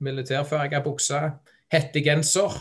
[0.00, 1.20] militærfarga bukse,
[1.72, 2.56] hettegenser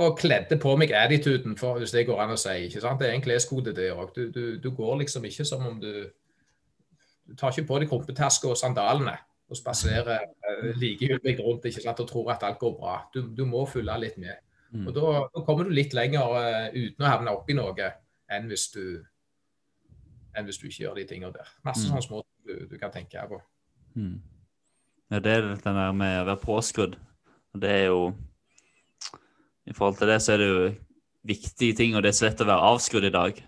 [0.00, 2.54] og kledde på meg attituden, for, hvis det går an å si.
[2.64, 3.00] ikke sant?
[3.02, 4.14] Det er en kleskode, det òg.
[4.16, 5.92] Du, du, du går liksom ikke som om du
[7.30, 9.12] Du tar ikke på deg rumpetaske og sandalene
[9.50, 10.28] og spaserer
[10.62, 12.00] like likegyldig rundt ikke sant?
[12.00, 12.96] og tror at alt går bra.
[13.14, 14.38] Du, du må følge litt med.
[14.70, 14.86] Mm.
[14.86, 17.88] Og da, da kommer du litt lenger uh, uten å havne oppi noe
[18.30, 18.84] enn hvis du
[20.38, 21.48] enn hvis du ikke gjør de tingene der.
[21.66, 21.90] Masse Mm.
[21.90, 23.40] sånne små du, du kan tenke på.
[23.98, 24.20] Mm.
[25.10, 26.94] Ja, det er den der med å være påskrudd.
[27.58, 28.12] Det er jo
[29.66, 30.62] I forhold til det så er det jo
[31.26, 33.42] viktige ting, og det er så lett å være avskrudd i dag.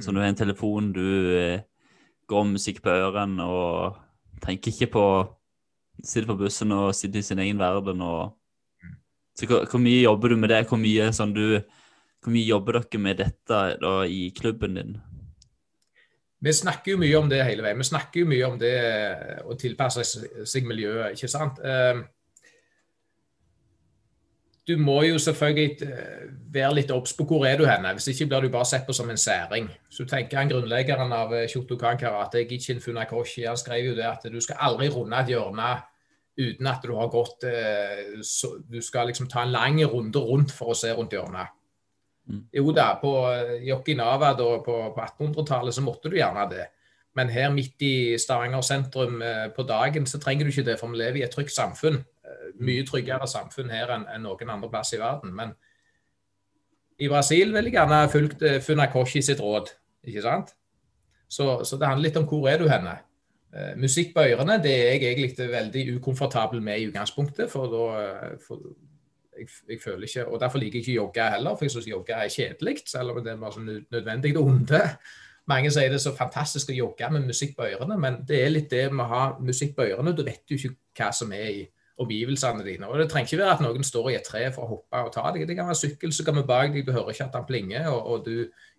[0.00, 1.64] Så du har en telefon, du eh,
[2.28, 3.98] går med musikk på ørene og
[4.42, 5.06] tenker ikke på
[6.02, 8.32] Sitter på bussen og sitter i sin egen verden og
[9.38, 10.64] Så hvor, hvor mye jobber du med det?
[10.68, 11.60] Hvor mye sånn du
[12.22, 14.96] Hvor mye jobber dere med dette da i klubben din?
[16.42, 17.78] Vi snakker jo mye om det hele veien.
[17.78, 18.74] Vi snakker jo mye om det
[19.46, 21.60] å tilpasse seg miljøet, ikke sant.
[21.62, 22.00] Eh,
[24.68, 27.94] Du må jo selvfølgelig eh, være litt obs på hvor er du henne.
[27.96, 29.66] Hvis ikke blir du bare sett på som en særing.
[29.90, 34.28] Så tenker han Grunnleggeren av eh, Shotokan Karate, Gichin Funakoshi, han skrev jo det at
[34.30, 35.72] du skal aldri runde et hjørne
[36.38, 38.14] uten at du har gått eh,
[38.70, 41.58] Du skal liksom ta en lang runde rundt for å se rundt hjørnet.
[42.30, 42.46] Mm.
[42.54, 43.10] Jo da, på
[43.66, 46.68] Yokinava da, på, på 1800-tallet så måtte du gjerne det.
[47.18, 49.18] Men her midt i Stavanger sentrum
[49.52, 51.98] på dagen så trenger du ikke det, for vi lever i et trygt samfunn.
[52.62, 55.34] Mye tryggere samfunn her enn enn noen andre plass i verden.
[55.36, 55.54] Men
[57.02, 59.72] i Brasil ville jeg gjerne fulgt eh, Funakoshi sitt råd,
[60.06, 60.52] ikke sant?
[61.32, 62.98] Så, så det handler litt om hvor er du henne.
[63.52, 67.50] Eh, musikk på ørene det er jeg egentlig veldig ukomfortabel med i utgangspunktet.
[67.52, 68.54] For da eh,
[69.40, 72.16] jeg, jeg føler ikke, og Derfor liker jeg ikke jogge heller, for jeg syns jogge
[72.16, 72.78] er kjedelig.
[72.86, 74.82] Selv om det er sånn nød- nødvendig onde.
[75.50, 78.52] Mange sier det er så fantastisk å jogge med musikk på ørene, men det er
[78.52, 80.14] litt det med å ha musikk på ørene.
[80.14, 81.64] Du vet jo ikke hva som er i
[82.00, 82.88] omgivelsene dine.
[82.88, 85.12] Og Det trenger ikke være at noen står i et tre for å hoppe og
[85.14, 85.46] ta deg.
[85.48, 88.06] Det kan være sykkel som kommer bak deg, du hører ikke at han plinger, og,
[88.06, 88.36] og du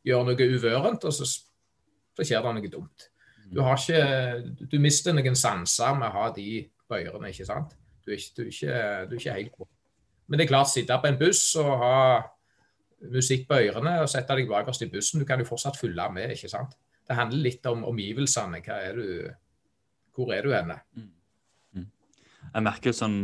[0.08, 3.08] gjør noe uvørent, og så, så skjer det noe dumt.
[3.54, 7.76] Du, ikke, du mister noen sanser med å ha de på ørene, ikke sant?
[8.04, 9.68] Du er ikke, du er ikke, du er ikke helt på.
[10.28, 11.98] Men det er klart, sitte på en buss og ha
[13.14, 16.34] musikk på ørene og sette deg bakerst i bussen, du kan jo fortsatt følge med,
[16.36, 16.78] ikke sant?
[17.04, 18.62] Det handler litt om omgivelsene.
[18.64, 19.08] Er du,
[20.16, 20.80] hvor er du henne?
[22.54, 23.24] Jeg merker jo sånn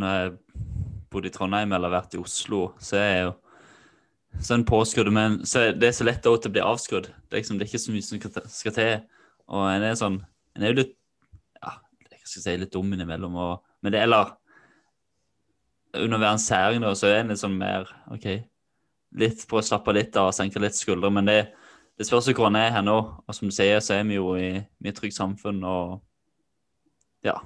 [1.09, 3.33] bodd i Trondheim eller vært i Oslo, så er jeg jo
[4.45, 5.11] sånn påskrudd.
[5.13, 7.09] Men så det er så lett å bli avskrudd.
[7.09, 9.07] Det er, liksom, det er ikke så mye som skal til-
[9.49, 10.95] Og en er sånn En er jo litt
[11.63, 11.71] Ja,
[12.11, 13.35] jeg skal si litt dum innimellom.
[13.35, 14.35] Og, men det eller
[15.93, 18.43] Under å være en særing, da, så er en sånn mer OK.
[19.17, 21.09] Litt på å slappe litt av og senke litt skuldre.
[21.11, 21.53] Men det,
[21.97, 23.23] det spørs hvor en er her nå.
[23.27, 26.03] Og som du sier, så er vi jo i, i et samfunn, og
[27.25, 27.39] ja,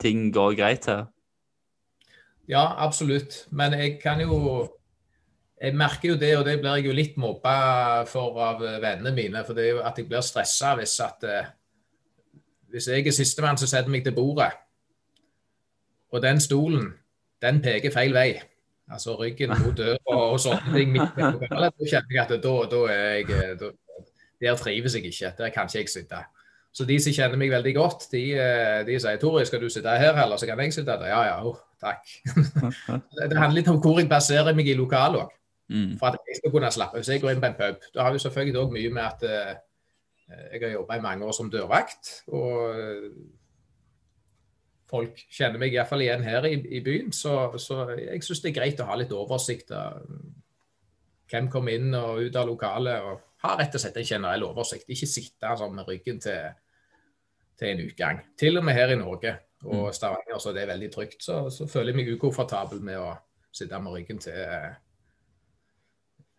[0.00, 1.06] ting går greit her.
[2.48, 3.46] Ja, absolutt.
[3.50, 4.68] Men jeg kan jo
[5.60, 9.44] Jeg merker jo det, og det blir jeg jo litt mobba for av vennene mine.
[9.46, 11.46] For det er jo at jeg blir stressa hvis at eh,
[12.68, 14.50] Hvis jeg er sistemann som setter meg til bordet,
[16.10, 16.88] og den stolen,
[17.42, 18.40] den peker feil vei.
[18.90, 20.92] Altså ryggen mot døra og sånne ting.
[20.92, 23.70] midt på kvelden, Da kjenner jeg at da, da er jeg da,
[24.42, 25.32] Der trives jeg ikke.
[25.38, 26.24] Der kan ikke jeg sitte.
[26.74, 29.92] Så de som kjenner meg veldig godt, de, eh, de sier Tori, skal du sitte
[29.94, 31.06] her, eller så kan jeg sitte der?
[31.12, 32.02] Ja, ja, oh, takk.
[33.30, 35.36] det handler litt om hvor jeg baserer meg i lokalet òg.
[35.70, 35.92] Mm.
[36.00, 38.12] For at jeg skal kunne slappe Hvis jeg går inn på en pub, da har
[38.12, 39.54] vi selvfølgelig òg mye med at uh,
[40.52, 42.10] jeg har jobba i mange år som dørvakt.
[42.36, 43.06] Og uh,
[44.90, 47.14] folk kjenner meg iallfall igjen her i, i byen.
[47.16, 50.02] Så, så jeg syns det er greit å ha litt oversikt av
[51.30, 53.00] hvem kommer inn og ut av lokalet.
[53.00, 54.88] og ha rett og slett en generell oversikt.
[54.90, 56.52] Ikke sitte sånn med ryggen til
[57.58, 58.22] til en utgang.
[58.38, 59.92] Til og med her i Norge og mm.
[59.96, 63.14] Stavanger så det er veldig trygt, så, så føler jeg meg ukomfortabel med å
[63.54, 64.36] sitte med ryggen til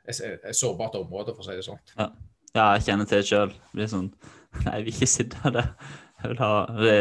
[0.06, 1.82] et, et sårbart område, for å si det sånn.
[1.96, 2.10] Ja.
[2.54, 3.56] ja, jeg kjenner til det sjøl.
[3.74, 4.12] Er sånn
[4.66, 5.72] Nei, jeg vil ikke sitte der.
[6.22, 7.00] Jeg vil ha det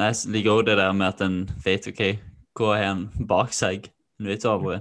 [0.00, 2.00] Nei, Jeg liker òg det der med at en vet OK,
[2.58, 3.86] hva har en bak seg?
[4.18, 4.78] En vet hva aldri.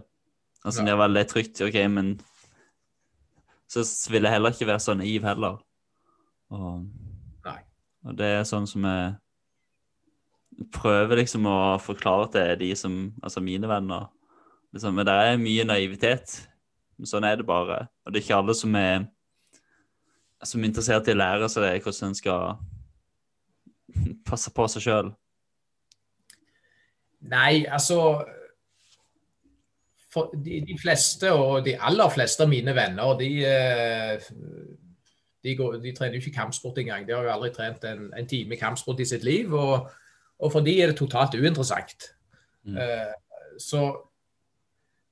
[0.64, 0.86] Altså, ja.
[0.88, 2.14] det er veldig trygt, OK, men
[3.72, 5.60] så vil jeg heller ikke være så naiv heller.
[6.52, 6.84] Og
[8.06, 9.14] og det er sånn som jeg
[10.74, 14.10] prøver liksom å forklare til de som Altså mine venner.
[14.74, 16.38] Liksom, men det er mye naivitet.
[17.04, 17.88] Sånn er det bare.
[18.06, 19.08] Og det er ikke alle som er
[20.42, 22.56] som er interessert i å lære seg hvordan en skal
[24.26, 25.12] passe på seg sjøl.
[27.30, 28.24] Nei, altså
[30.34, 34.32] de, de, fleste, og de aller fleste av mine venner, de, eh,
[35.44, 37.08] de, går, de, trener jo ikke kampsport engang.
[37.08, 39.54] De har jo aldri trent en, en time kampsport i sitt liv.
[39.54, 39.90] Og,
[40.40, 42.12] og for de er det totalt uinteressant.
[42.64, 42.78] Mm.
[42.78, 43.82] Uh, så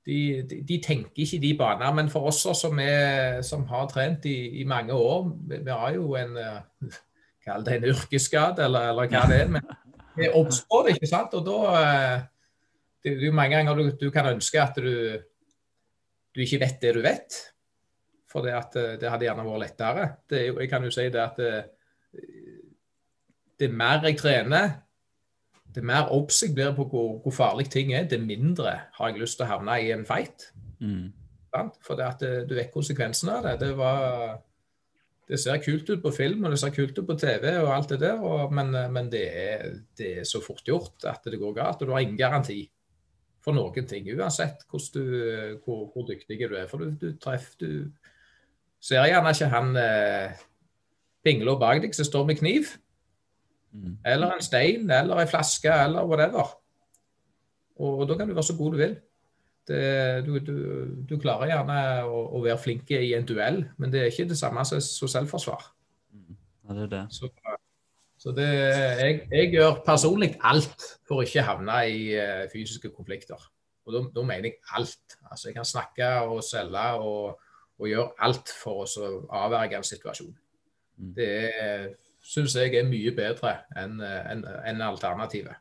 [0.06, 1.92] de, de, de, tenker ikke de baner.
[1.94, 5.94] Men for oss som, er, som har trent i, i, mange år, vi, vi har
[5.98, 6.98] jo en uh,
[7.40, 9.46] Kall det en yrkesskade, eller, eller, hva det er.
[9.48, 9.62] Men
[10.12, 11.34] vi oppstår det, ikke sant.
[11.38, 12.26] Og da uh,
[13.02, 15.16] Det er jo mange ganger du, du kan ønske at du,
[16.36, 17.38] du ikke vet det du vet.
[18.30, 20.06] For det, at, eh, det hadde gjerne vært lettere.
[20.30, 21.54] Det, jeg kan jo si det at det,
[22.14, 22.58] eh,
[23.60, 24.76] det mer jeg trener,
[25.74, 29.20] det mer obs jeg blir på hvor, hvor, farlig ting er, det mindre har jeg
[29.20, 30.48] lyst til å havne i en fight.
[30.80, 31.10] Mm.
[31.84, 33.56] For det at eh, du vet konsekvensene av det.
[33.64, 34.38] Det, var,
[35.28, 37.94] det ser kult ut på film og det ser kult ut på TV, og alt
[37.94, 41.58] det der, og, men, men det, er, det, er, så fort gjort at det går
[41.58, 41.82] galt.
[41.82, 42.62] Og du har ingen garanti
[43.42, 45.04] for noen ting, uansett du,
[45.64, 46.66] hvor, hvor, dyktig du er.
[46.70, 47.70] For du, du treffer du
[48.80, 50.40] ser gjerne ikke han eh,
[51.24, 52.72] pingla bak deg som står med kniv.
[53.72, 53.98] Mm.
[54.06, 56.56] Eller en stein, eller en flaske, eller whatever.
[57.80, 58.96] Og, og da kan du være så god du vil.
[59.68, 59.80] Det,
[60.26, 60.54] du, du,
[61.06, 64.38] du, klarer gjerne å, å, være flink i en duell, men det er ikke det
[64.40, 65.68] samme som, som selvforsvar.
[66.10, 66.38] Mm.
[66.64, 67.02] Ja, det er det.
[67.14, 67.30] Så,
[68.18, 73.38] så det, jeg, jeg, gjør personlig alt for å ikke havne i uh, fysiske konflikter.
[73.86, 75.16] Og da mener jeg alt.
[75.28, 77.38] Altså, jeg kan snakke og selge og
[77.80, 79.10] og gjør alt for å
[79.42, 80.36] avverge en situasjon.
[81.00, 81.10] Mm.
[81.16, 81.34] Det
[82.20, 85.56] syns jeg er mye bedre enn en, en alternativet.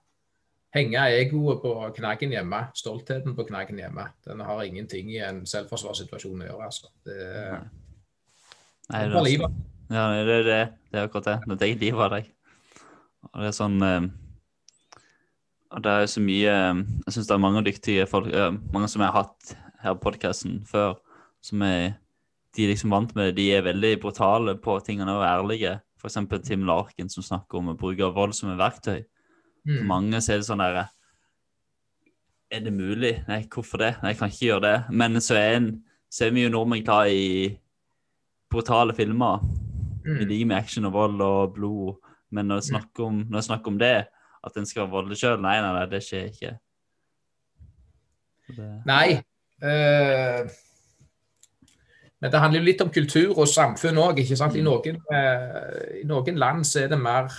[0.76, 4.06] Henge egoet på knaggen hjemme, stoltheten på knaggen hjemme.
[4.28, 6.68] Den har ingenting i en selvforsvarssituasjon å gjøre.
[6.68, 6.92] altså.
[7.08, 7.16] Det,
[8.90, 9.62] Nei, det, er, livet.
[9.90, 10.64] Ja, det er det.
[10.92, 11.56] Det er akkurat det.
[11.56, 12.30] Det er livet av deg.
[13.32, 14.12] Og det er sånn eh,
[15.70, 18.90] og det er så mye eh, Jeg syns det er mange dyktige folk, eh, mange
[18.90, 20.98] som jeg har hatt her på podkasten før,
[21.42, 21.94] som er
[22.56, 25.80] de liksom vant med De er veldig brutale på tingene og ærlige.
[26.00, 26.18] F.eks.
[26.46, 29.02] Tim Larkin som snakker om å bruke vold som et verktøy.
[29.68, 29.82] Mm.
[29.90, 30.86] mange så er det sånn derre
[32.48, 33.12] Er det mulig?
[33.28, 33.90] Nei, hvorfor det?
[34.00, 34.78] Nei, jeg kan ikke gjøre det.
[34.90, 35.68] Men så er, en,
[36.10, 37.50] så er vi jo nordmenn glad i
[38.50, 39.44] brutale filmer.
[40.06, 40.16] Mm.
[40.16, 42.00] Vi liker med action og vold og blod.
[42.34, 43.94] Men når det snakker om, når det, snakker om det,
[44.48, 46.56] at en skal være voldelig sjøl, nei, nei, nei, det skjer ikke.
[48.56, 48.72] Det...
[48.90, 49.20] Nei.
[49.60, 50.50] Uh
[52.20, 54.20] men det handler jo litt om kultur og samfunn òg.
[54.20, 54.58] I, mm.
[54.66, 57.30] noen, eh, I noen land så er det mer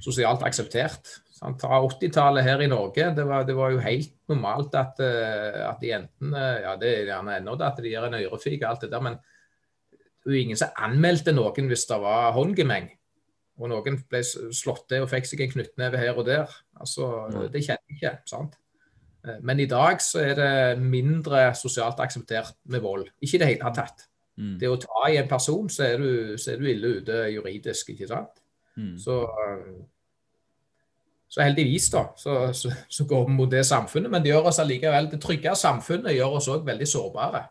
[0.00, 1.18] sosialt akseptert.
[1.40, 3.10] Ta 80-tallet her i Norge.
[3.16, 7.38] Det var, det var, jo helt normalt at, uh, at jentene Ja, det er gjerne
[7.38, 10.82] ennå at de gjør en ørefik og alt det der, men det var ingen som
[10.84, 12.90] anmeldte noen hvis det var håndgemeng.
[13.60, 16.52] Og noen ble slått til og fikk seg en knyttneve her og der.
[16.80, 18.14] Altså, Det kjenner jeg ikke.
[18.28, 18.56] sant?
[19.26, 23.06] Eh, men i dag så er det mindre sosialt akseptert med vold.
[23.20, 24.06] Ikke i det hele tatt.
[24.40, 24.56] Mm.
[24.60, 27.92] Det å ta i en person, så er, du, så er du ille ute juridisk,
[27.92, 28.40] ikke sant.
[28.78, 28.94] Mm.
[28.98, 29.16] Så,
[31.28, 34.10] så, heldigvis, da, så, så, så, går vi mot det samfunnet.
[34.10, 37.42] Men det gjør oss allikevel Det trygge samfunnet gjør oss òg veldig sårbare.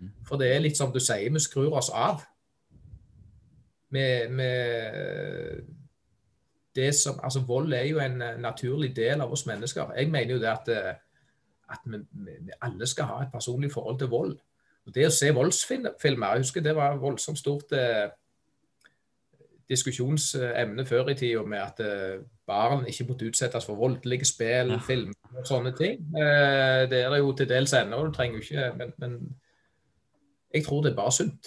[0.00, 0.14] Mm.
[0.24, 2.24] For det er litt som du sier, vi skrur oss av.
[3.94, 5.73] Vi, med
[6.74, 9.92] det som, altså Vold er jo en eh, naturlig del av oss mennesker.
[9.96, 10.94] Jeg mener jo det at, eh,
[11.70, 14.38] at vi, vi, alle skal ha et personlig forhold til vold.
[14.86, 15.94] Og Det å se voldsfilmer
[16.34, 18.08] Jeg husker det var voldsomt stort eh,
[19.70, 24.78] diskusjonsemne før i tida med at eh, barn ikke måtte utsettes for voldelige spill, Ja.
[24.86, 26.00] film og sånne ting.
[26.16, 29.36] Eh, Det er det jo til dels ennå, du trenger jo ikke men, men
[30.54, 31.46] jeg tror det er bare sunt.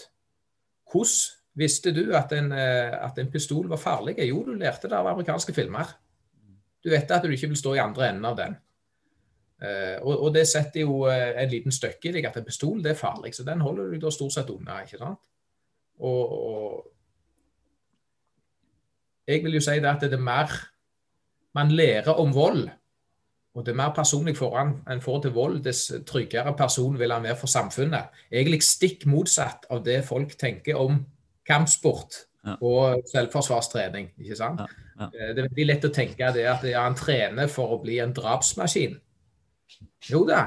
[0.92, 4.18] Hvordan visste du at en, eh, at en pistol var farlig?
[4.28, 5.96] Jo, du lærte det av amerikanske filmer.
[6.84, 8.58] Du vet at du ikke vil stå i andre enden av den.
[9.58, 12.84] Eh, og, og det setter jo eh, en liten støkke i deg at en pistol
[12.84, 14.84] det er farlig, så den holder du da stort sett unna.
[14.86, 15.24] ikke sant?
[15.98, 16.92] Og, og
[19.28, 20.54] jeg vil jo si det at det er mer
[21.58, 22.68] man lærer om vold,
[23.58, 27.26] og det er mer personlig foran en får til vold, dess tryggere person vil han
[27.26, 28.14] være for samfunnet.
[28.30, 31.02] Egentlig stikk motsatt av det folk tenker om
[31.48, 32.24] kampsport
[32.62, 34.12] og selvforsvarstrening.
[34.20, 34.62] ikke sant?
[34.62, 34.68] Ja,
[35.00, 35.06] ja.
[35.14, 38.00] Eh, Det er veldig lett å tenke det at ja, han trener for å bli
[38.00, 38.96] en drapsmaskin.
[40.10, 40.46] Jo da,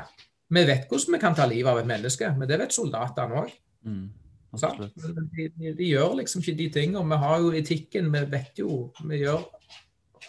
[0.50, 3.52] vi vet hvordan vi kan ta livet av et menneske, men det vet soldatene òg.
[3.84, 4.08] Mm,
[5.36, 7.04] De, de, de gjør liksom ikke de tingene.
[7.12, 9.44] Vi har jo etikken, vi vet jo Vi gjør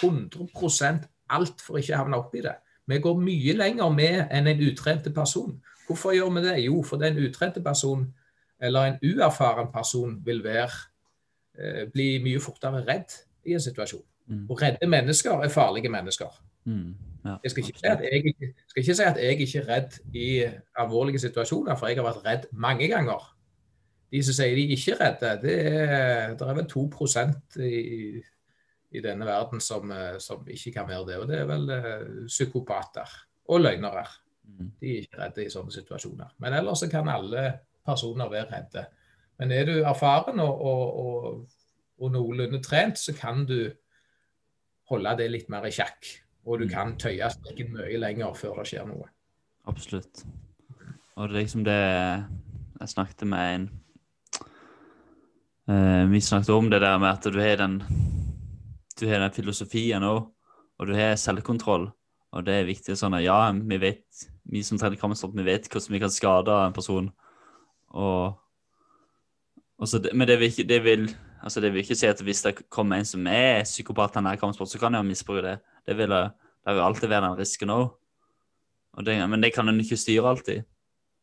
[0.01, 2.55] 100% alt for ikke å havne oppi det.
[2.89, 5.55] Vi går mye lenger med enn en utrente person.
[5.87, 6.55] Hvorfor gjør vi det?
[6.65, 8.05] Jo, for den utrente person
[8.61, 10.69] eller en uerfaren person vil være,
[11.59, 14.03] eh, bli mye fortere redd i en situasjon.
[14.27, 16.29] Mm, Og redde mennesker er farlige mennesker.
[16.65, 16.95] mm,
[17.25, 19.99] ja, Jeg skal ikke, si jeg, ikke- skal ikke si at jeg ikke er redd
[20.13, 20.43] i
[20.77, 23.35] alvorlige situasjoner, for jeg har vært redd mange ganger.
[24.11, 28.21] De som sier de ikke er redde, det er, det er vel 2% i,
[28.91, 31.17] i denne verden som, eh, som ikke kan være det.
[31.17, 33.07] Og det er vel eh, psykopater
[33.49, 34.05] og løgnere.
[34.43, 36.33] Mm, De er ikke redde i sånne situasjoner.
[36.39, 37.59] Men ellers kan alle
[37.91, 38.85] personer være redde.
[39.41, 41.45] Men er du erfaren og, og, og,
[42.01, 43.71] og noenlunde trent, så kan du
[44.91, 46.07] holde det litt mer i sjakk.
[46.45, 46.71] Og du Mm.
[46.73, 49.09] kan tøye strikken mye lenger før det skjer noe.
[49.69, 50.23] absolutt.
[51.15, 51.75] Og det er liksom det
[52.81, 53.65] Jeg snakket med en
[55.69, 57.81] eh, Vi snakket om det der med at du har den
[58.99, 60.27] Du har den filosofien òg,
[60.79, 61.87] og du har selvkontroll.
[62.31, 65.67] Og det er viktig sånn at ja, vi vet Vi som trener kampsport, vi vet
[65.69, 67.11] hvordan vi kan skade en person.
[67.97, 68.37] Og,
[69.77, 71.09] og så Men det vil, ikke, det, vil,
[71.43, 74.69] altså det vil ikke si at hvis det kommer en som er psykopat til kampsport,
[74.69, 75.57] så kan han misbruke det.
[75.85, 77.89] Det vil, det vil alltid være den risken òg.
[78.95, 80.63] Men det kan en ikke styre alltid.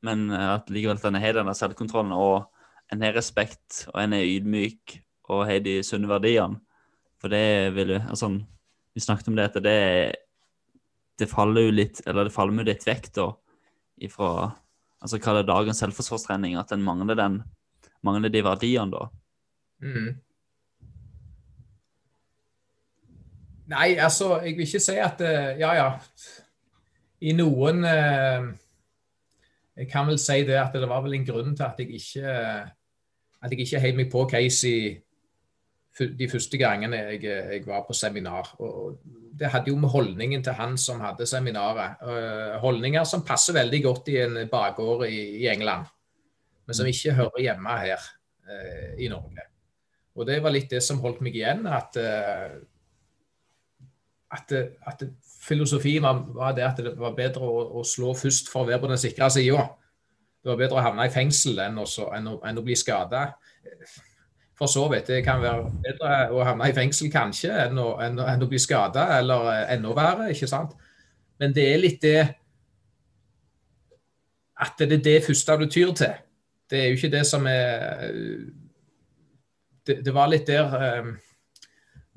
[0.02, 2.48] Men eh, at likevel en har den selvkontrollen, og
[2.92, 6.60] en har respekt, og en er ydmyk, og har de sunne verdiene.
[7.20, 8.38] For det vil jo altså,
[8.94, 10.14] Vi snakket om det at det
[11.18, 13.28] det faller jo litt Eller det faller jo litt vekk da
[14.06, 14.52] ifra
[15.02, 17.42] altså hva det er dagens selvforsvarstrening, at en mangler den
[18.06, 19.08] mangler de verdiene da.
[19.82, 20.08] Mm.
[23.68, 25.88] Nei, altså, jeg vil ikke si at eh, Ja, ja.
[27.20, 28.46] I noen eh,
[29.76, 32.32] Jeg kan vel si det at det var vel en grunn til at jeg ikke
[33.38, 34.96] at jeg ikke heiv meg på Casey
[35.98, 38.54] de første gangene jeg, jeg var på seminar.
[38.58, 38.98] Og
[39.38, 42.00] det hadde jo med holdningen til han som hadde seminaret.
[42.02, 45.86] Eh, holdninger som passer veldig godt i en bakgård i, England,
[46.66, 48.08] men som ikke hører hjemme her
[48.48, 49.46] eh, i Norge.
[50.18, 52.56] Og det var litt det som holdt meg igjen, at, eh,
[54.34, 54.54] at,
[54.90, 58.82] at filosofien var det at det var bedre å, å slå først for å være
[58.82, 59.68] på den sikre sida.
[60.42, 63.28] Det var bedre å havne i fengsel enn, også, enn, å, enn å bli skada.
[64.58, 65.06] For så vidt.
[65.06, 68.58] Det kan være bedre å havne i fengsel kanskje enn å, enn, enn å bli
[68.58, 70.32] skada, eller eh, enda verre.
[70.34, 70.74] ikke sant?
[71.38, 72.18] Men det er litt det
[74.58, 76.14] At det er det første du tyr til.
[76.70, 78.10] Det er jo ikke det som er
[79.86, 81.14] Det, det var litt der um,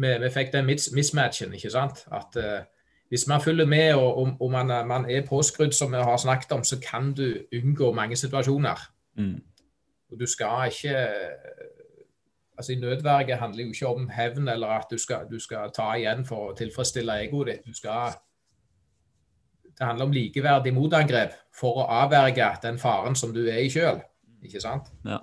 [0.02, 2.02] vi, vi fikk den mis mismatchen, ikke sant.
[2.12, 2.66] At uh,
[3.12, 6.52] hvis man følger med og, og, og man, man er påskrudd, som vi har snakket
[6.52, 8.82] om, så kan du unngå mange situasjoner.
[9.16, 9.38] Mm.
[10.12, 11.06] Og du skal ikke
[12.62, 15.88] Altså, i Nødverge handler jo ikke om hevn eller at du skal, du skal ta
[15.98, 17.64] igjen for å tilfredsstille egoet ditt.
[17.66, 18.14] Du skal
[19.72, 23.98] Det handler om likeverdig motangrep for å avverge den faren som du er i sjøl.
[24.46, 24.92] Ikke sant?
[25.08, 25.18] Ja.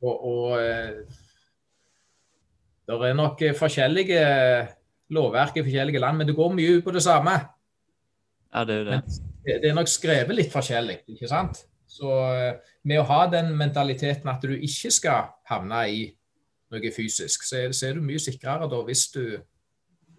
[0.00, 1.02] Og, og eh,
[2.88, 4.22] det er nok forskjellige
[5.12, 7.36] lovverk i forskjellige land, men det går mye ut på det samme.
[8.54, 9.00] ja, det er jo det.
[9.44, 11.66] Men det er nok skrevet litt forskjellig, ikke sant?
[11.84, 12.54] Så eh,
[12.88, 16.06] med å ha den mentaliteten at du ikke skal havne i
[16.74, 19.22] noe fysisk, så er, så er du mye sikrere da hvis du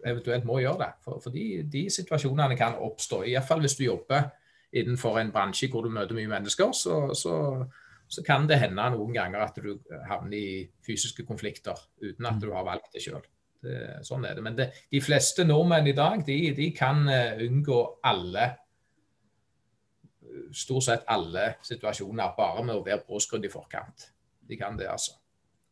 [0.06, 0.92] eventuelt må gjøre det.
[1.04, 3.24] For, for de, de situasjonene kan oppstå.
[3.28, 4.30] Iallfall hvis du jobber
[4.80, 7.34] innenfor en bransje hvor du møter mye mennesker, så, så,
[8.08, 9.74] så kan det hende noen ganger at du
[10.08, 13.26] havner i fysiske konflikter uten at du har valgt det sjøl.
[14.08, 14.44] Sånn er det.
[14.46, 18.46] Men det, de fleste nordmenn i dag de, de kan eh, unngå alle
[20.56, 24.10] stort sett alle situasjoner bare med å være påskrudd i forkant.
[24.48, 25.19] De kan det, altså.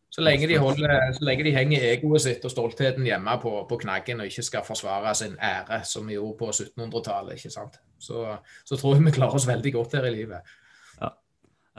[0.09, 3.79] Så lenge, de holder, så lenge de henger egoet sitt og stoltheten hjemme på, på
[3.81, 7.75] knaggen og ikke skal forsvare sin ære, som vi gjorde på 1700-tallet, ikke sant.
[7.99, 8.23] Så,
[8.63, 10.55] så, tror jeg vi klarer oss veldig godt her i livet.
[11.01, 11.11] Ja,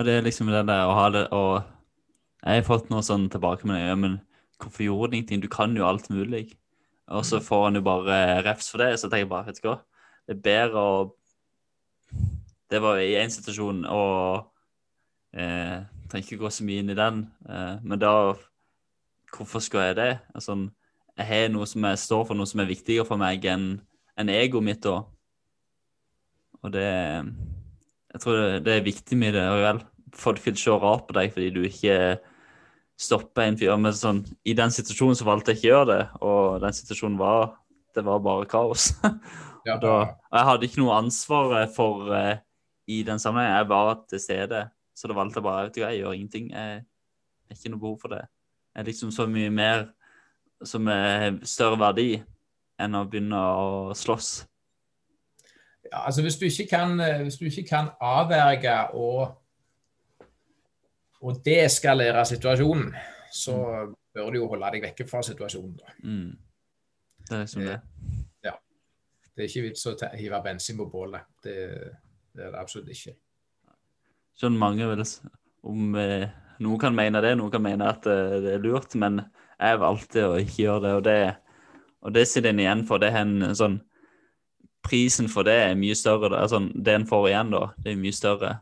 [0.04, 1.74] det er liksom det der å ha det og
[2.44, 4.12] Jeg har fått noe sånn tilbake med det, men
[4.62, 5.40] hvorfor gjorde du ingenting?
[5.42, 6.52] Du kan jo alt mulig.
[7.10, 9.66] Og så får han jo bare refs for det, så tenker jeg bare, vet du
[9.66, 9.78] hva,
[10.28, 10.98] det er bedre å
[12.68, 14.44] Det var i én situasjon, og
[15.32, 17.26] eh, trenger ikke gå så mye inn i den.
[17.48, 18.14] Eh, men da
[19.28, 20.12] Hvorfor skal jeg det?
[20.32, 20.54] Altså,
[21.18, 23.66] jeg har noe som jeg står for, noe som er viktigere for meg enn
[24.18, 25.02] en ego mitt da.
[26.64, 29.44] Og det Jeg tror det, det er viktig med det.
[29.44, 29.82] Vel,
[30.16, 32.16] folk vil se rart på deg fordi du ikke
[32.98, 33.74] stopper en fyr.
[33.76, 37.20] Men sånn, i den situasjonen så valgte jeg ikke å gjøre det, og den situasjonen
[37.20, 37.56] var
[37.96, 38.92] Det var bare kaos.
[39.68, 39.94] Og, da,
[40.30, 42.38] og jeg hadde ikke noe ansvar for uh,
[42.88, 43.58] i den sammenhengen.
[43.58, 44.60] Jeg var til stede.
[44.98, 46.50] Så da valgte jeg bare vet du, jeg gjør ingenting.
[46.50, 48.24] Jeg har ikke noe behov for det.
[48.74, 49.84] Jeg er liksom så mye mer
[50.66, 52.16] som er større verdi
[52.82, 54.30] enn å begynne å slåss.
[55.88, 59.38] Ja, altså Hvis du ikke kan, hvis du ikke kan avverge og,
[61.22, 62.90] og deeskalere situasjonen,
[63.32, 63.94] så mm.
[64.18, 65.78] bør du jo holde deg vekke fra situasjonen.
[65.78, 65.94] da.
[66.02, 66.34] Mm.
[67.22, 67.78] Det er liksom det.
[68.50, 68.58] Ja.
[69.30, 71.30] Det er ikke vits å hive bensin på bålet.
[71.44, 71.56] Det,
[72.34, 73.14] det er det absolutt ikke
[74.38, 75.04] skjønner mange vil
[75.68, 76.28] om eh,
[76.58, 79.20] Noen kan mene det, noen kan mene at eh, det er lurt, men
[79.58, 80.94] jeg valgte å ikke gjøre det.
[80.96, 81.18] Og det,
[82.02, 82.98] og det sitter en igjen for.
[82.98, 83.78] Det er en sånn
[84.88, 86.30] Prisen for det er mye større.
[86.38, 88.52] Altså, det en får igjen, da, det er mye større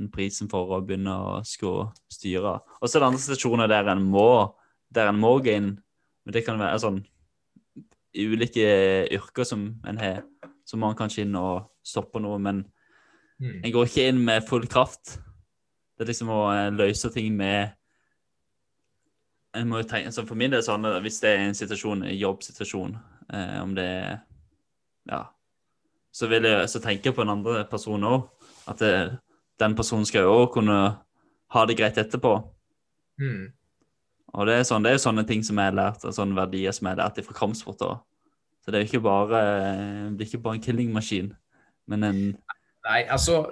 [0.00, 2.58] enn prisen for å begynne å skulle styre.
[2.80, 4.26] Og så er det andre situasjoner der en må
[4.92, 5.70] der en må gå inn.
[6.24, 7.00] Men det kan være sånn
[8.12, 8.66] ulike
[9.14, 10.22] yrker som en har,
[10.68, 12.38] så må en kanskje inn og stoppe noe.
[12.38, 12.64] men
[13.42, 13.60] Mm.
[13.64, 15.16] En går ikke inn med full kraft.
[15.96, 17.74] Det er liksom å eh, løse ting med
[19.52, 22.16] en må tenke, så For min del er sånn hvis det er en situasjon, en
[22.16, 22.94] jobbsituasjon,
[23.34, 24.20] eh, om det er
[25.10, 25.24] Ja.
[26.12, 28.28] Så vil jeg så tenke på en andre person òg.
[28.68, 29.18] At det,
[29.58, 30.76] den personen skal jo òg kunne
[31.52, 32.36] ha det greit etterpå.
[33.18, 33.48] Mm.
[34.34, 36.36] Og det er, sånn, det er jo sånne ting som jeg har lært, og sånne
[36.36, 37.82] verdier som jeg har lært fra kampsport.
[38.60, 39.40] Så det er jo ikke bare,
[40.12, 41.32] det er ikke bare en killingmaskin,
[41.88, 42.20] men en
[42.88, 43.44] Nei, altså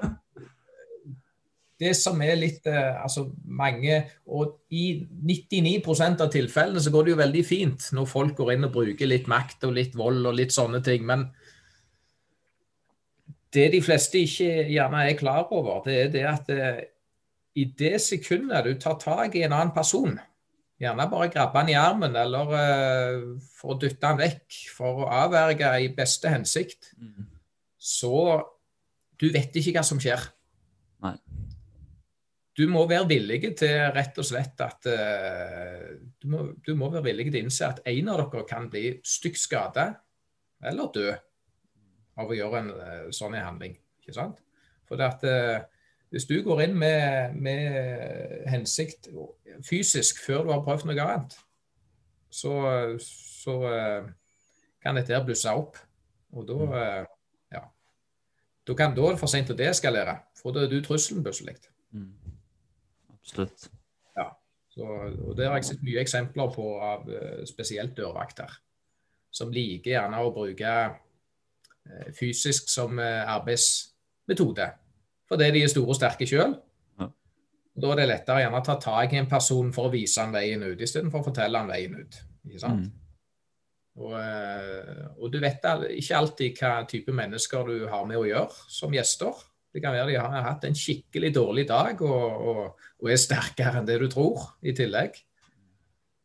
[1.81, 7.15] Det som er litt eh, Altså mange Og i 99% av tilfellene så går det
[7.15, 10.37] jo veldig fint når folk går inn og bruker litt makt og litt vold og
[10.39, 11.07] litt sånne ting.
[11.07, 11.29] Men
[13.55, 16.83] det de fleste ikke gjerne er klar over, det er det at eh,
[17.59, 20.15] i det sekundet du tar tak i en annen person,
[20.81, 23.25] gjerne bare grabbe han i armen eller uh,
[23.59, 27.27] for å dytte han vekk, for å avverge i beste hensikt, mm.
[27.77, 28.39] så
[29.21, 30.23] du vet ikke hva som skjer.
[31.05, 31.17] Nei.
[32.57, 35.91] Du må være villig til rett og slett at uh,
[36.21, 38.85] du, må, du, må, være villig til å innse at en av dere kan bli
[39.07, 39.87] stygt skada
[40.69, 41.13] eller dø
[42.21, 43.79] av å gjøre en uh, sånn handling.
[44.03, 44.43] Ikke sant?
[44.89, 45.63] For at uh,
[46.11, 49.09] hvis du går inn med, med, hensikt
[49.65, 51.37] fysisk før du har prøvd noe annet,
[52.35, 52.53] så,
[52.99, 53.55] så
[54.83, 55.79] kan dette blusse opp.
[56.35, 57.09] Og da mm.
[58.71, 61.57] Da, kan, da er det for seint å deeskalere, for da er du trusselen plutselig.
[61.91, 62.13] Mm.
[63.17, 63.67] Absolutt.
[64.15, 64.29] Ja.
[64.71, 68.53] Så, og Det har jeg sett mye eksempler på av uh, spesielt dørvakter,
[69.35, 74.71] som liker gjerne å bruke uh, fysisk som uh, arbeidsmetode.
[75.31, 76.55] Fordi de er store og sterke sjøl.
[77.81, 80.35] Da er det lettere gjerne å ta tak i en person for å vise han
[80.35, 82.19] veien ut, istedenfor å fortelle han veien ut.
[82.47, 82.87] Ikke sant?
[82.87, 83.00] Mm.
[83.99, 85.65] Og, eh, og, du vet
[85.97, 89.35] ikke alltid hva type mennesker du har med å gjøre som gjester.
[89.71, 93.81] Det kan være de har hatt en skikkelig dårlig dag og, og, og er sterkere
[93.81, 95.19] enn det du tror, i tillegg.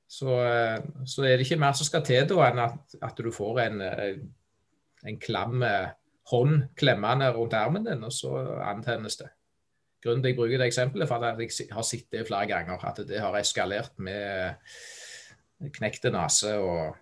[0.06, 3.32] Så, eh, så, er det ikke mer som skal til da enn at, at du
[3.34, 4.20] får en, eh,
[5.10, 5.66] en klam
[6.32, 8.32] hånd klemmende rundt armen din, og så
[8.66, 9.30] antennes det.
[10.02, 12.82] Grunnen til at jeg bruker det eksempelet, for at jeg har sett det flere ganger,
[12.82, 14.56] at det har eskalert med
[15.76, 16.98] knekte nese og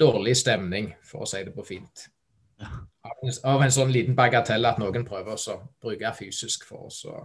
[0.00, 2.08] dårlig stemning, for å si det på fint.
[2.58, 2.70] Ja.
[3.46, 7.16] Av, en, sånn liten bagatell at noen prøver å bruke fysisk for å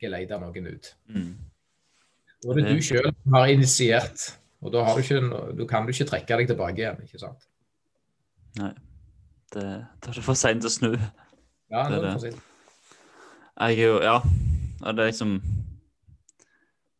[0.00, 0.90] geleide noen ut.
[1.12, 1.30] Mm.
[2.42, 4.26] Det er du sjøl som har initiert,
[4.62, 5.22] og da, du ikke,
[5.58, 7.00] du kan du ikke trekke deg tilbake igjen.
[7.04, 7.48] ikke sant?
[8.58, 8.72] Nei.
[9.48, 10.92] Det, da er ikke for seint å snu.
[11.72, 12.12] Ja, det er det.
[12.18, 12.44] for.
[13.58, 14.20] Jeg er jo Ja.
[14.78, 15.42] Det er liksom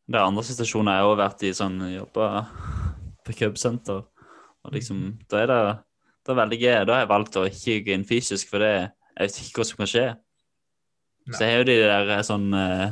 [0.08, 2.46] Det er andre situasjoner jeg har vært i, sånn jobba
[3.24, 4.06] på kjøpesenter.
[4.66, 5.60] Og liksom, da er det
[6.28, 8.72] da velger jeg, da har jeg valgt å ikke gå inn fysisk, for det,
[9.16, 10.06] jeg vet ikke hva som kan skje.
[11.28, 11.32] Nei.
[11.36, 12.90] Så jeg har jo de der eh, sånn eh,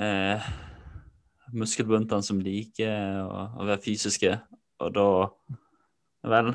[0.00, 0.46] eh,
[1.56, 4.32] muskelbuntene som liker å, å være fysiske,
[4.82, 5.08] og da
[6.26, 6.48] Vel,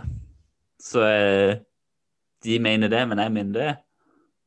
[0.84, 1.54] så eh,
[2.44, 3.70] de mener det, men jeg mener det.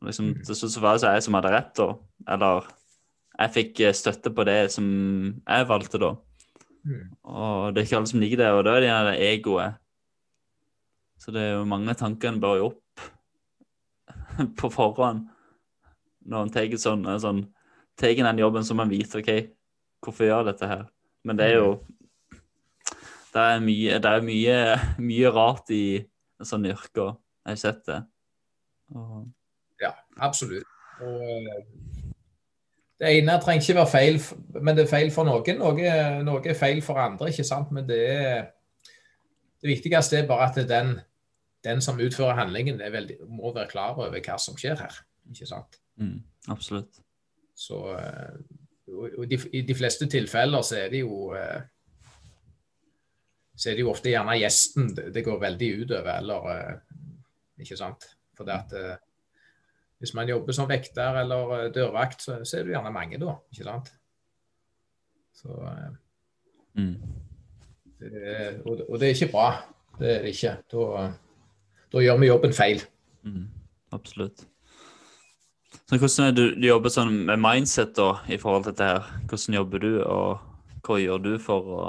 [0.02, 0.42] Og Liksom, Mm.
[0.44, 1.86] til slutt så var det så jeg som hadde rett, da.
[2.34, 2.66] Eller
[3.38, 4.84] jeg fikk eh, støtte på det som
[5.40, 6.10] jeg valgte, da.
[6.84, 7.08] Mm.
[7.24, 9.80] Og det er ikke alle som liker det, og da er det gjerne det egoet.
[11.20, 13.04] Så det er jo mange tanker en bør jo opp
[14.60, 15.24] på forhånd.
[16.28, 17.44] Når en tar sånn, eh, sånn
[18.00, 19.30] tar den jobben, så må en vite OK,
[20.04, 20.86] hvorfor gjør dette her?
[21.24, 21.74] Men det er jo
[23.34, 24.58] Det er mye, det er mye,
[25.10, 25.84] mye rart i
[26.44, 27.16] sånne yrker.
[27.44, 28.02] Jeg har sett det.
[28.94, 29.24] Og,
[29.82, 29.90] Ja,
[30.22, 30.68] absolutt.
[31.02, 31.64] Og eh,
[33.00, 34.20] det ene trenger ikke være feil,
[34.60, 35.58] men det er feil for noen.
[35.58, 35.94] Noe,
[36.26, 37.72] noe er feil for andre, ikke sant.
[37.74, 38.04] Men det
[39.64, 40.98] Det viktigste er bare at den,
[41.64, 44.98] den som utfører handlingen, er veldig, må være klar over hva som skjer her.
[45.32, 45.80] Ikke sant.
[45.96, 46.18] mm,
[46.52, 47.00] absolutt.
[47.56, 48.34] Så eh,
[48.92, 51.62] og, de, I de fleste tilfeller så er det jo eh,
[53.56, 56.76] så er det jo ofte gjerne gjesten det, går veldig utover, eller eh,
[57.64, 58.04] Ikke sant.
[58.36, 59.00] For det at
[60.02, 63.36] hvis man jobber som vekter eller eh, dørvakt, så, så er det gjerne mange, da.
[63.52, 63.92] Ikke sant.
[65.34, 65.92] Så eh,
[66.74, 66.96] Mm.
[68.00, 69.44] det, og, og det er ikke bra.
[70.00, 70.56] Det er det ikke.
[70.72, 71.04] Da,
[71.92, 72.82] da gjør vi jobben feil.
[73.22, 73.44] Mm,
[73.94, 74.42] absolutt.
[75.86, 79.06] Så hvordan er du, du jobber sånn med mindset da, i forhold til dette her?
[79.30, 81.84] Hvordan jobber du, og hva gjør du for å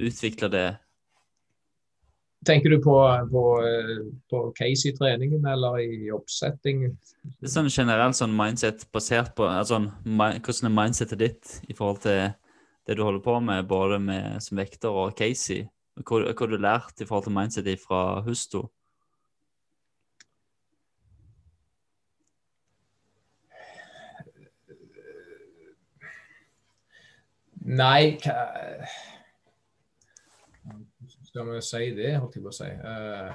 [0.00, 0.66] utvikle det?
[2.46, 2.94] Tenker du på,
[3.30, 3.42] på,
[4.30, 6.86] på case i treningen eller i oppsetting?
[7.22, 12.00] Det er sånn generelt sånn mindset basert på altså, Hvordan er mindsetet ditt i forhold
[12.06, 12.32] til
[12.88, 15.66] det du holder på med, både med som vekter og Casey?
[16.00, 18.70] Hva, hva har du lært i forhold til mindsetet fra Husto?
[27.60, 28.40] Nei, hva
[31.30, 32.68] skal vi si det, holdt jeg på å si.
[32.82, 33.30] Uh,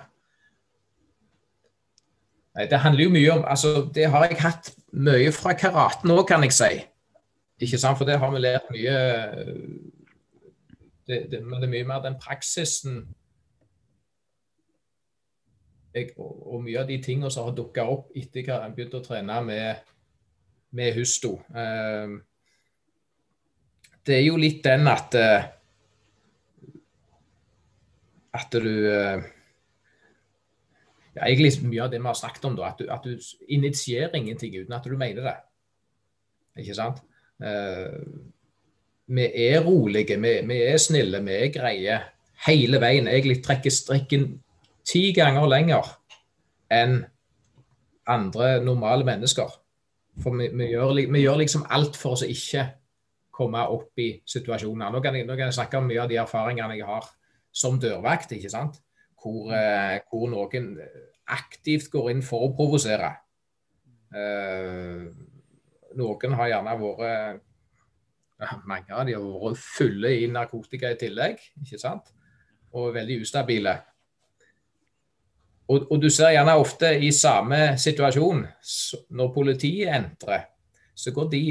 [2.57, 6.25] nei, det handler jo mye om altså, Det har jeg hatt mye fra karaten òg,
[6.27, 6.71] kan jeg si.
[7.63, 7.97] Ikke sant?
[7.99, 8.97] For det har vi lært mye
[11.07, 13.05] det, det, Men det er mye mer den praksisen
[15.95, 18.97] jeg, og, og mye av de tingene som har dukka opp etter jeg har begynt
[18.99, 19.85] å trene med,
[20.75, 21.37] med Husto.
[21.55, 22.19] Uh,
[24.05, 25.45] det er jo litt den at eh,
[28.35, 29.25] At du eh,
[31.15, 32.71] ja, Egentlig mye av det vi har snakket om, da.
[32.73, 35.35] At du, du initierer ingenting uten at du mener det.
[36.59, 37.01] Ikke sant?
[37.39, 37.99] Eh,
[39.15, 41.99] vi er rolige, vi, vi er snille, vi er greie
[42.47, 43.07] hele veien.
[43.07, 44.31] Egentlig trekker strikken
[44.85, 45.91] ti ganger lenger
[46.73, 47.03] enn
[48.09, 49.53] andre normale mennesker.
[50.23, 52.65] For vi, vi, gjør, vi gjør liksom alt for å ikke
[53.35, 54.91] komme opp i situasjoner.
[54.91, 57.09] Nå kan, jeg, nå kan jeg snakke om mye av de erfaringene jeg har
[57.55, 58.81] som dørvakt, ikke sant?
[59.21, 60.75] Hvor, eh, hvor noen
[61.31, 63.15] aktivt går inn for å provosere.
[64.13, 65.07] Eh,
[65.95, 67.43] noen har gjerne vært
[68.67, 72.09] Mange av de har vært fulle i narkotika i tillegg, ikke sant?
[72.75, 73.77] Og veldig ustabile.
[75.71, 78.43] Og, og du ser gjerne ofte i samme situasjon,
[79.15, 80.43] når politiet entrer,
[80.95, 81.41] så går de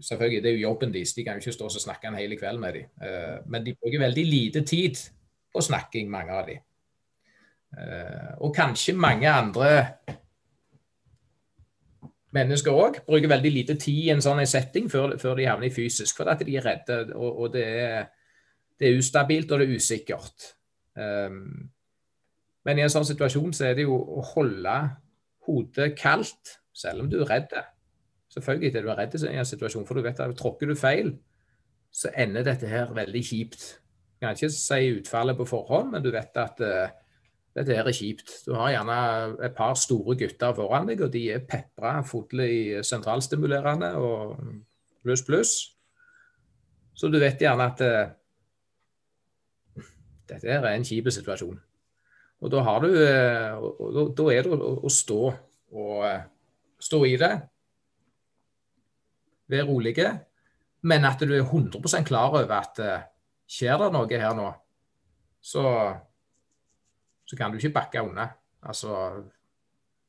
[0.00, 2.32] Selvfølgelig, det er jo jobben deres, de kan jo ikke stå og snakke en hel
[2.40, 2.88] kveld med dem.
[3.04, 5.04] Eh, men de bruker veldig lite tid
[5.56, 6.60] på snakking, mange av de.
[7.76, 9.70] Eh, og kanskje mange andre
[12.36, 15.74] mennesker òg bruker veldig lite tid i en sånn setting før, før de havner i
[15.74, 16.98] fysisk, fordi at de er redde.
[17.16, 18.10] Og, og det, er,
[18.78, 20.50] det er ustabilt og det er usikkert.
[20.96, 21.70] Um,
[22.66, 24.76] men i en sånn situasjon så er det jo å holde
[25.46, 27.54] hodet kaldt, selv om du er redd.
[28.32, 31.14] Selvfølgelig er du redd i en situasjon, for du vet at tråkker du feil,
[31.94, 33.68] så ender dette her veldig kjipt.
[34.20, 36.86] Kan ikke si utfallet på forhånd, men du vet at uh,
[37.56, 38.32] dette er kjipt.
[38.46, 38.96] Du har gjerne
[39.44, 41.98] et par store gutter foran deg, og de er pepra
[42.44, 44.36] i sentralstimulerende og
[45.04, 45.54] pluss, pluss.
[46.96, 48.12] Så du vet gjerne at uh,
[50.28, 51.58] dette er en kjip situasjon.
[52.44, 56.24] Og da har du uh, og, da- er det å, stå og uh,
[56.80, 57.34] stå i det.
[59.48, 60.08] Være rolige,
[60.88, 62.80] men at du er 100% klar over at
[63.46, 64.50] skjer det noe her nå,
[65.40, 65.64] så
[67.26, 68.28] så kan du ikke bakke unna.
[68.66, 68.92] Altså,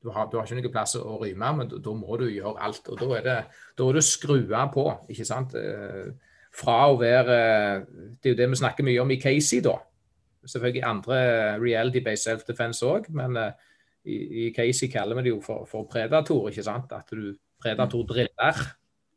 [0.03, 2.85] du har, du har ikke noen plass å ryme, men da, må du gjøre alt.
[2.93, 3.37] Og da er det,
[3.77, 5.57] da er det skrua på, ikke sant.
[5.57, 6.13] Eh,
[6.57, 7.33] Fra å være
[8.17, 9.75] Det er jo det vi snakker mye om i Casey, da.
[10.47, 11.17] Selvfølgelig andre
[11.59, 13.51] reality-based self-defense òg, men eh,
[14.07, 16.93] i, i Casey kaller vi det jo for, for predator, ikke sant.
[16.93, 18.61] At du predator driller,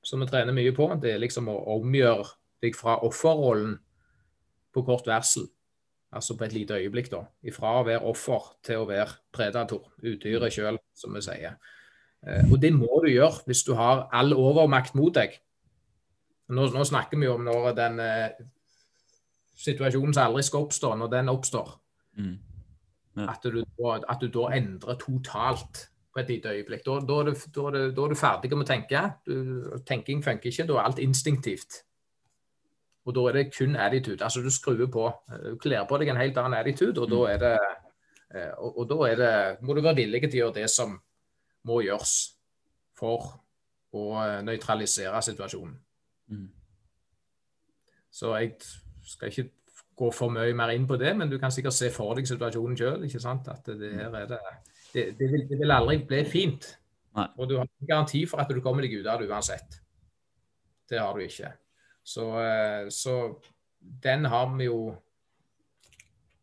[0.02, 2.32] som vi trener mye på, det er liksom å omgjøre
[2.64, 3.76] deg fra offerrollen
[4.74, 5.48] på kort varsel.
[6.10, 7.22] Altså på et lite øyeblikk, da.
[7.46, 9.92] Ifra å være offer til å være predator.
[10.02, 11.54] Udyret sjøl, som vi sier.
[12.26, 15.38] Eh, og det må du gjøre hvis du har all overmakt mot deg.
[16.50, 18.40] Nå, nå snakker vi jo om når den eh,
[19.60, 21.76] situasjonen som aldri skal oppstå, når den oppstår.
[22.18, 22.34] Mm.
[23.20, 23.30] Ja.
[23.36, 26.82] At, du, at, du, da endrer totalt på et lite øyeblikk.
[26.86, 29.04] Da, da, er, du, da, er, du, da er, du, ferdig med å tenke.
[29.86, 31.84] tenking funker ikke, da er alt instinktivt.
[33.08, 34.24] Og da er det kun attitude.
[34.24, 35.06] Altså du skrur på.
[35.44, 37.30] Du kler på deg en helt annen attitude, og da mm.
[37.32, 37.54] er det
[38.34, 39.32] eh, og, og, da er det,
[39.64, 40.98] må du være villig til å gjøre det som
[41.68, 42.16] må gjøres
[42.98, 43.30] for
[43.96, 45.78] å eh, nøytralisere situasjonen.
[46.30, 46.50] Mm.
[48.10, 48.52] Så jeg
[49.06, 49.48] skal ikke
[50.00, 52.76] gå for mye mer inn på det, men du kan sikkert se for deg situasjonen
[52.78, 53.04] sjøl.
[53.04, 54.40] At det her er det
[54.90, 56.64] Det, det, vil, det vil, aldri bli fint.
[57.14, 57.26] Nei.
[57.38, 59.76] Og du har en garanti for at du kommer deg ut av det uansett.
[60.90, 61.52] Det har du ikke.
[62.10, 63.16] Så, eh, så
[64.02, 64.80] den har vi jo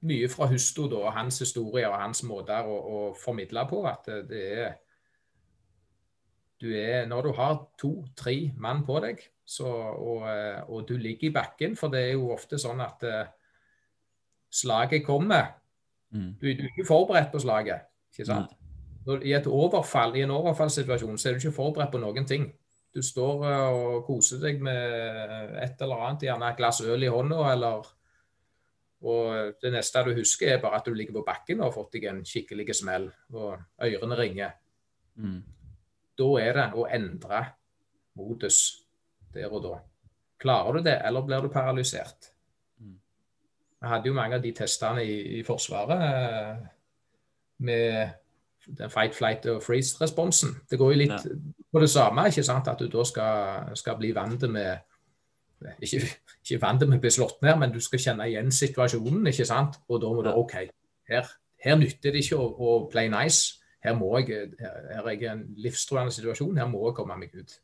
[0.07, 3.81] mye fra Husto da, og hans historie og hans måter å, å formidle på.
[3.89, 4.75] At det er
[6.57, 11.29] du er, Når du har to-tre mann på deg, så, og, eh, og, du ligger
[11.29, 13.29] i bakken, for det er jo ofte sånn at uh,
[14.49, 15.53] slaget kommer.
[16.09, 16.33] Mm.
[16.41, 17.85] Du, du, er ikke forberedt på slaget.
[18.11, 18.57] ikke sant?
[19.05, 22.49] Når, I, overfall, I en overfallssituasjon så er du ikke forberedt på noen ting.
[22.97, 27.11] Du står uh, og koser deg med et eller annet, gjerne et glass øl i
[27.13, 27.93] hånda, eller
[29.05, 31.99] og det neste du husker, er bare at du ligger på bakken og har fått
[31.99, 33.05] deg en skikkelig smell,
[33.37, 34.55] og ørene ringer.
[35.21, 35.43] Mm.
[36.17, 37.43] Da er det å endre
[38.17, 38.61] modus
[39.33, 39.75] der og da.
[40.41, 42.31] Klarer du det, eller blir du paralysert?
[42.81, 42.97] Mm.
[43.81, 46.65] Vi hadde jo mange av de testene i, i Forsvaret eh,
[47.69, 48.17] med
[48.77, 50.57] den fight, flight og freeze-responsen.
[50.69, 51.35] Det går jo litt ja.
[51.71, 52.67] på det samme, ikke sant?
[52.67, 54.83] at du da skal, skal bli vant med
[55.81, 56.03] ikke,
[56.43, 59.29] ikke vant til å bli slått ned, men du skal kjenne igjen situasjonen.
[59.31, 59.79] ikke sant?
[59.89, 60.57] Og da må du OK,
[61.09, 61.31] her,
[61.63, 63.57] her nytter det ikke å, å play nice
[63.87, 67.33] her må jeg, her er jeg i en livstruende situasjon, her må jeg komme meg
[67.37, 67.57] ut.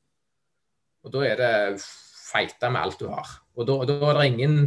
[1.04, 3.30] Og Da er det feite med alt du har.
[3.56, 4.58] Og Da, da er det ingen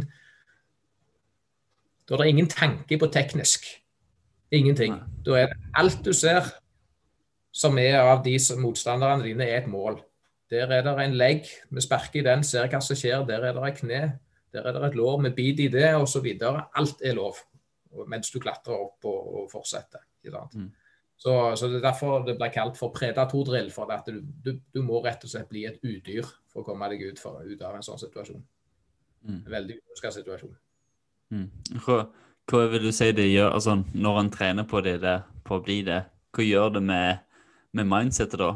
[2.07, 3.65] da er det ingen tanke på teknisk.
[4.51, 4.99] Ingenting.
[5.25, 6.47] Da er det alt du ser
[7.57, 9.99] som er av de motstanderne dine, er et mål.
[10.51, 13.25] Der er det en legg, vi sparker i den, ser hva som skjer.
[13.27, 14.01] Der er det et kne,
[14.53, 16.27] der er det et lår, vi biter i det, osv.
[16.39, 17.39] Alt er lov
[18.07, 20.03] mens du klatrer opp og, og fortsetter.
[20.27, 20.67] Mm.
[21.17, 23.71] Så, så, Det er derfor det blir kalt for predatordrill.
[23.73, 26.89] For at du, du, du, må rett og slett bli et udyr for å komme
[26.93, 28.43] deg ut, for, ut av en sånn situasjon.
[29.25, 29.39] Mm.
[29.39, 30.53] En veldig uønska situasjon.
[31.33, 31.47] Mm.
[32.47, 35.63] Hva, vil du si det gjør altså, når en trener på det, det, på å
[35.63, 36.01] bli det?
[36.31, 37.23] Hva gjør det med,
[37.75, 38.51] med mindsetet da?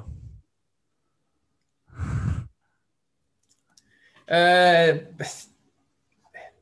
[4.31, 5.01] Eh,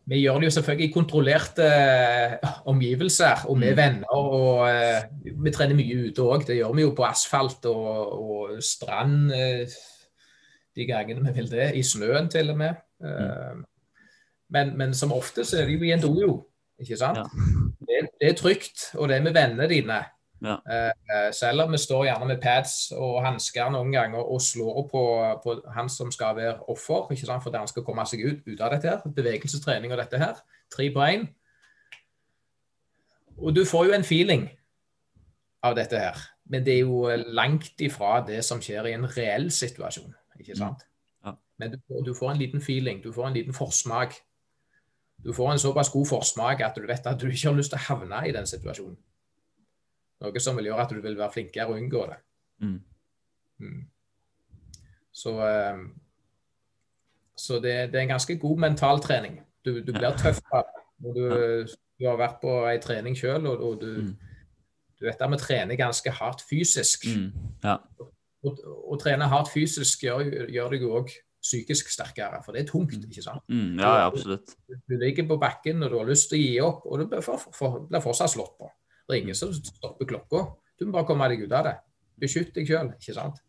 [0.09, 3.77] vi gjør det jo selvfølgelig i kontrollerte uh, omgivelser og med mm.
[3.77, 4.09] venner.
[4.09, 6.47] og uh, Vi trener mye ute òg.
[6.47, 9.79] Det gjør vi jo på asfalt og, og strand uh,
[10.75, 11.71] de gangene vi vil det.
[11.77, 12.81] I snøen til og med.
[13.05, 13.65] Mm.
[14.49, 16.33] Men, men, som oftest er det jo i en dojo.
[16.79, 17.19] Ikke sant?
[17.19, 17.25] Ja.
[17.79, 19.99] Det, det, er trygt, og det er med vennene dine.
[20.39, 20.55] Ja.
[20.63, 25.01] Uh, selv om vi står gjerne med pads og hansker noen ganger og slår på,
[25.43, 27.43] på, han som skal være offer, ikke sant?
[27.43, 30.39] fordi han skal komme seg ut, ut av dette her, bevegelsestrening og dette her.
[30.71, 31.27] Tre på én.
[33.39, 34.47] Og du får jo en feeling
[35.63, 36.19] av dette her.
[36.49, 37.03] Men det er jo
[37.35, 40.13] langt ifra det som skjer i en reell situasjon.
[40.39, 40.61] ikke mm.
[40.61, 40.85] sant?
[41.25, 41.35] Ja.
[41.61, 44.17] Men du, du, får en liten feeling, du får en liten forsmak.
[45.23, 47.79] Du får en såpass god forsmak at du vet at du ikke har lyst til
[47.79, 48.97] å havne i den situasjonen.
[50.19, 52.17] Noe som vil gjøre at du vil være flinkere og unngå det.
[52.63, 52.79] Mm.
[53.59, 53.83] Mm.
[55.11, 55.35] Så,
[55.75, 55.85] um,
[57.35, 59.39] så det, det, er en ganske god mentaltrening.
[59.65, 60.39] Du, du blir tøff
[60.99, 61.23] når du,
[61.99, 64.11] du, har vært på ei trening sjøl, og, og du, mm.
[64.99, 67.07] du, vet at vi trener ganske hardt fysisk.
[67.07, 67.31] Mm.
[67.63, 67.77] Ja.
[68.43, 72.97] Å trene hardt fysisk gjør, gjør deg òg psykisk sterkere, for det er tungt.
[72.99, 73.09] Mm.
[73.09, 73.43] ikke sant?
[73.47, 74.55] Mm, ja, absolutt.
[74.67, 77.05] Du, du, ligger på bakken og du har lyst til å gi opp, og du
[77.11, 78.71] blir, for, for, blir fortsatt slått på.
[79.07, 80.47] Det er ingen som stopper klokka.
[80.79, 81.77] Du må bare komme deg ut av det.
[82.19, 83.39] Beskytt deg sjøl, ikke sant.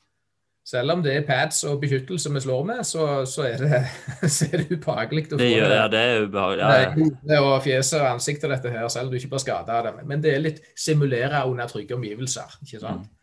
[0.71, 3.79] Selv om det er pads og beskyttelse vi slår med, så, så, er, det,
[4.35, 5.49] så er, det, ubehagelig å få det.
[5.51, 6.67] Gjør, ja, det er ubehagelig.
[6.67, 7.07] Ja, ja.
[7.31, 10.05] Det og fjeset og ansiktet dette her, selv om du ikke blir skada av det.
[10.11, 13.09] Men det er litt simulere under trygge omgivelser, ikke sant.
[13.09, 13.17] Mm.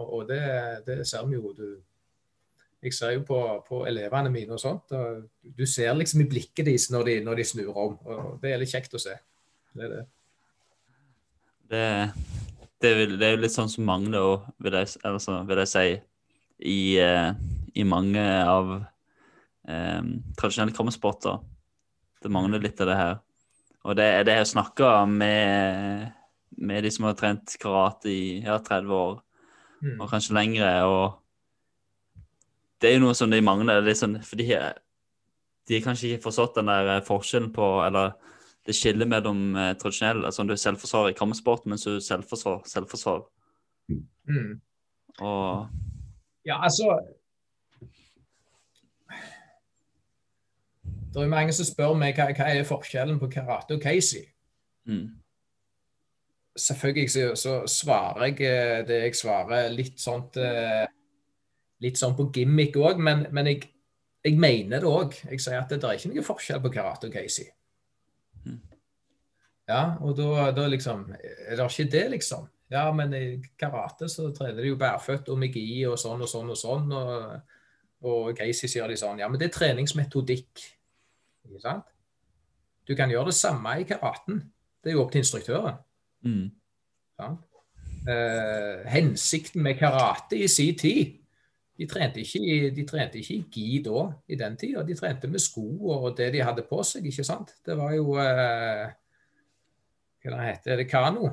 [0.00, 0.40] Og, og det,
[0.86, 1.52] det, ser vi jo.
[1.56, 1.66] Du,
[2.84, 5.24] jeg ser jo på, på, elevene mine og sånt, og
[5.56, 7.96] du ser liksom i blikket deres når de, når de snur om.
[8.04, 9.16] og Det er litt kjekt å se.
[9.74, 10.02] Det er det.
[11.72, 11.84] Det,
[12.84, 15.86] det, det er jo litt sånn som mangler òg, vil, altså, vil, jeg si,
[16.60, 17.32] i, uh,
[17.74, 18.76] i mange av
[19.66, 20.02] eh,
[20.38, 21.40] tradisjonelle kampsporter.
[22.22, 23.16] Det mangler litt av det her.
[23.84, 26.12] Og det det jeg snakka med,
[26.56, 29.18] med de som har trent karate i ja, 30 år,
[29.84, 30.00] Mm.
[30.00, 30.70] og kanskje lengre.
[30.88, 31.23] Og
[32.80, 33.82] det er jo noe som de mangler.
[33.84, 34.48] Litt sånn, for de,
[35.68, 38.14] de har kanskje ikke forstått den der eh, forskjellen på Eller
[38.64, 42.62] det skillet mellom eh, tradisjonell altså du er selvforsvar i kampsport, mens du er selvforsvar,
[42.68, 43.26] selvforsvar.
[44.28, 44.60] Mm.
[45.20, 45.68] Og
[46.44, 46.98] Ja, altså
[51.14, 54.24] Det er mange som spør meg hva, hva er forskjellen på karate og Casey.
[54.88, 55.06] mm,
[56.58, 60.86] Selvfølgelig så, så svarer jeg eh, det jeg svarer litt sånt eh,
[61.84, 63.66] Litt sånn på gimmick òg, men, men jeg,
[64.24, 65.16] jeg mener det òg.
[65.28, 67.50] Jeg sier at det er ikke noe forskjell på karate og Casey.
[68.44, 68.60] Mm.
[69.68, 72.48] Ja, og da, da liksom Er det ikke det, liksom?
[72.72, 73.24] Ja, men i
[73.60, 76.92] karate så trener de jo bærføtt og magi og sånn og sånn og sånn.
[76.92, 77.56] Og,
[78.04, 80.64] og Casey sier de sånn Ja, men det er treningsmetodikk.
[81.48, 81.90] Ikke sant?
[82.84, 84.42] Du kan gjøre det samme i karaten.
[84.84, 85.80] Det er jo opp til instruktøren.
[86.24, 86.46] mm,
[87.20, 87.34] Ja.
[88.04, 91.14] Eh, hensikten med karate i sin tid
[91.78, 94.82] de trente, ikke, i- de trente ikke i gi da, i den tida.
[94.86, 95.64] De trente med sko
[95.96, 97.54] og det de hadde på seg, ikke sant.
[97.66, 98.92] Det var jo eh,
[100.24, 101.28] Hva det heter Er det Kano?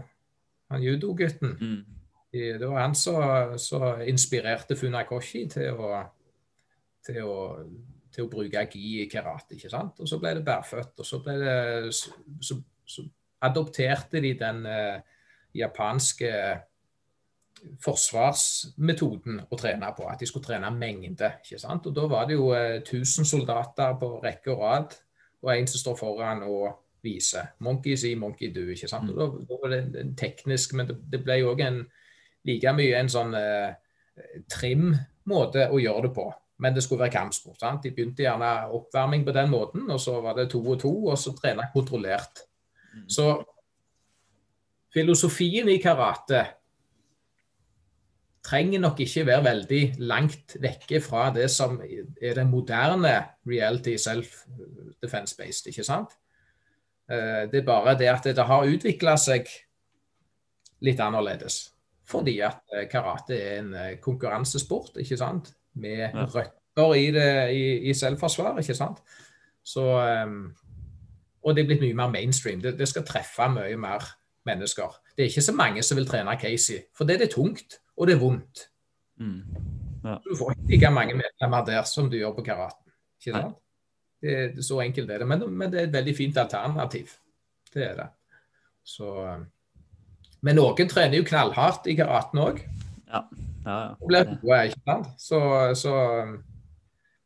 [0.72, 1.54] Han judogutten.
[1.62, 1.86] mm,
[2.34, 6.04] Det var han som inspirerte Funakoshi til å,
[7.06, 7.38] til å
[8.12, 9.56] til å bruke gi i karate.
[9.56, 10.00] ikke sant?
[10.04, 11.00] Og Så ble det bærføtt.
[11.00, 12.12] og Så, det, så,
[12.42, 13.06] så, så
[13.42, 15.00] adopterte de den eh,
[15.56, 16.32] japanske
[17.82, 20.08] forsvarsmetoden å trene på.
[20.10, 21.34] At de skulle trene mengde.
[21.44, 21.88] ikke sant?
[21.88, 24.96] Og Da var det jo eh, 1000 soldater på rekke og rad,
[25.42, 26.72] og en som står foran og
[27.04, 27.54] viser.
[27.60, 28.68] Monkey see, monkey do.
[28.70, 29.10] ikke sant?
[29.10, 31.64] Og Da, da var det en teknisk, men det, det ble jo òg
[32.46, 33.74] like mye en sånn eh,
[34.50, 36.28] trim-måte å gjøre det på.
[36.62, 37.60] Men det skulle være kampsport.
[37.60, 37.84] sant?
[37.84, 41.18] De begynte gjerne oppvarming på den måten, og så var det to og to, og
[41.18, 42.44] så trene kontrollert.
[43.10, 43.26] Så
[44.94, 46.44] filosofien i karate
[48.44, 53.12] trenger nok ikke være veldig langt vekke fra det som er den moderne
[53.48, 56.16] reality self-defense-based, ikke sant?
[57.12, 59.46] Eh, Det er bare det at det har utvikla seg
[60.82, 61.68] litt annerledes.
[62.06, 65.54] Fordi at eh, karate er en eh, konkurransesport, ikke sant?
[65.76, 66.26] Med Ja.
[66.26, 69.00] røtter i, det, i, i selvforsvar, ikke sant?
[69.64, 70.56] Så ehm,
[71.44, 72.62] Og det er blitt mye mer mainstream.
[72.62, 74.04] Det, det skal treffe mye mer
[74.46, 74.94] mennesker.
[75.18, 78.08] Det er ikke så mange som vil trene Casey, for det er det tungt, og
[78.08, 78.68] det er vondt.
[79.22, 79.42] mm.
[80.26, 82.94] Du får ikke like mange medlemmer der som du gjør på karaten.
[83.20, 83.58] Ikke sant?
[84.22, 85.28] Det, er, så enkelt er det.
[85.30, 87.14] Men, men det er et veldig fint alternativ.
[87.74, 88.08] Det er det.
[88.84, 89.44] Så, eh,
[90.42, 92.64] men noen trener jo knallhardt i karaten òg.
[93.12, 93.22] Ja,
[93.66, 93.78] ja.
[94.02, 94.24] Ja.
[94.42, 95.12] gode, ikke sant?
[95.22, 95.40] Så,
[95.78, 95.94] så,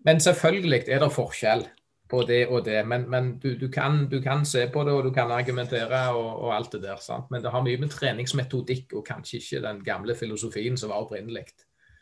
[0.06, 1.64] men selvfølgelig er det forskjell
[2.10, 2.80] på det og det.
[2.88, 6.44] Men, men du, du, kan, du kan se på det, og du kan argumentere og,
[6.44, 7.02] og alt det der.
[7.02, 7.32] sant?
[7.32, 11.48] Men det har mye med treningsmetodikk og kanskje ikke den gamle filosofien som var opprinnelig.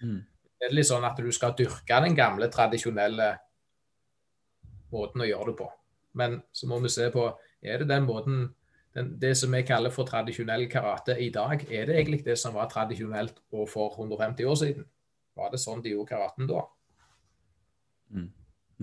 [0.01, 0.19] Mm.
[0.59, 3.33] Det er litt sånn at du skal dyrke den gamle, tradisjonelle
[4.93, 5.69] måten å gjøre det på.
[6.19, 7.31] Men så må vi se på
[7.63, 8.43] er det den måten
[8.93, 12.53] den, Det som vi kaller for tradisjonell karate i dag, er det egentlig det som
[12.53, 14.85] var tradisjonelt og for 150 år siden?
[15.33, 16.61] Var det sånn de gjorde karaten da?
[18.13, 18.27] Mm.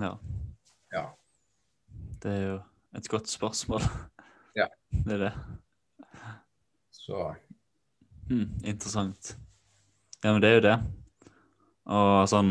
[0.03, 0.17] ja.
[0.93, 1.05] Ja.
[2.23, 2.57] Det er jo
[2.99, 3.83] et godt spørsmål.
[4.57, 4.67] Ja.
[5.07, 5.33] Det er det.
[6.91, 7.35] Så
[8.29, 9.37] hmm, interessant.
[10.25, 10.77] Ja, men det er jo det.
[11.91, 12.51] Og sånn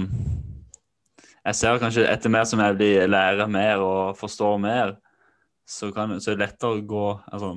[1.46, 4.96] Jeg ser kanskje etter mer som jeg blir lærer mer og forstår mer,
[5.70, 7.54] så, kan, så er det lettere å gå altså,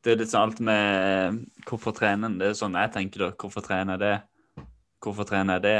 [0.00, 2.38] Det er litt sånn alt med hvorfor trener en?
[2.40, 3.30] Det er sånn jeg tenker da.
[3.34, 4.66] Hvorfor trener jeg det?
[5.02, 5.78] Hvorfor trener jeg det?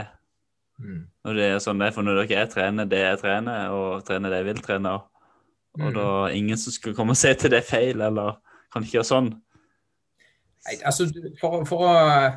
[0.78, 1.02] Mm.
[1.26, 4.04] Og det er sånn det er for når dere jeg trener det jeg trener, og
[4.06, 4.94] trener det jeg vil trene.
[4.96, 5.12] Og
[5.76, 5.92] Mm.
[5.94, 8.38] da ingen som skal komme og se til det er feil, eller
[8.72, 9.26] kan ikke gjøre sånn.
[10.66, 11.04] Nei, altså,
[11.40, 12.30] for, for, å,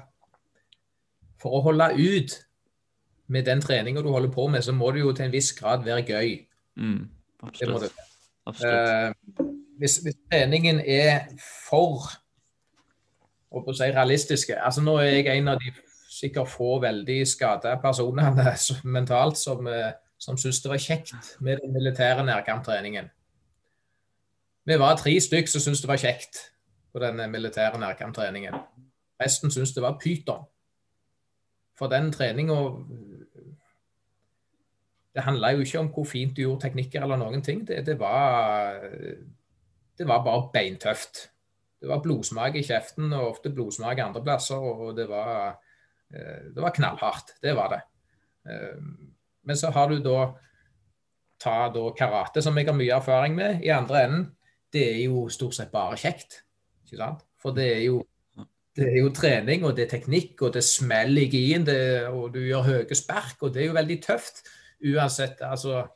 [1.39, 2.35] for å holde ut
[3.31, 5.85] med den treninga du holder på med, så må det jo til en viss grad
[5.87, 6.33] være gøy.
[6.75, 7.09] Mm,
[7.59, 7.89] Det må det.
[7.89, 7.95] absolutt.
[8.45, 9.39] absolutt.
[9.39, 9.45] Eh,
[9.79, 11.29] hvis, hvis treningen er
[11.69, 12.09] for
[13.49, 15.71] å si, realistiske altså Nå er jeg en av de
[16.19, 18.53] sikkert få veldig skada personene
[18.97, 23.09] mentalt som, eh, som syntes det var kjekt med den militære nærkamptreningen.
[24.69, 26.43] Vi var tre stykk som syntes det var kjekt
[26.93, 28.55] på den militære nærkamptreningen.
[29.19, 30.45] Resten syntes det var pyton.
[31.79, 32.55] For den treninga
[35.15, 37.63] Det handla jo ikke om hvor fint du gjorde teknikker eller noen ting.
[37.67, 38.77] Det, det, var,
[39.97, 41.31] det var bare beintøft.
[41.81, 45.68] Det var blodsmak i kjeften og ofte blodsmak andreplasser, og det var, eh,
[46.09, 47.35] det var knallhardt.
[47.41, 47.81] Det var det.
[48.49, 48.77] Eh,
[49.43, 50.33] Men så har du da
[51.39, 54.25] ta da karate, som jeg har mye erfaring med, i andre enden.
[54.73, 56.41] Det er jo stort sett bare kjekt.
[56.85, 57.23] ikke sant?
[57.39, 58.01] For det er jo,
[58.75, 61.63] det er jo trening, og det er teknikk, og det smeller i gien,
[62.11, 64.43] og du gjør høye spark, og det er jo veldig tøft.
[64.83, 65.87] Uansett, altså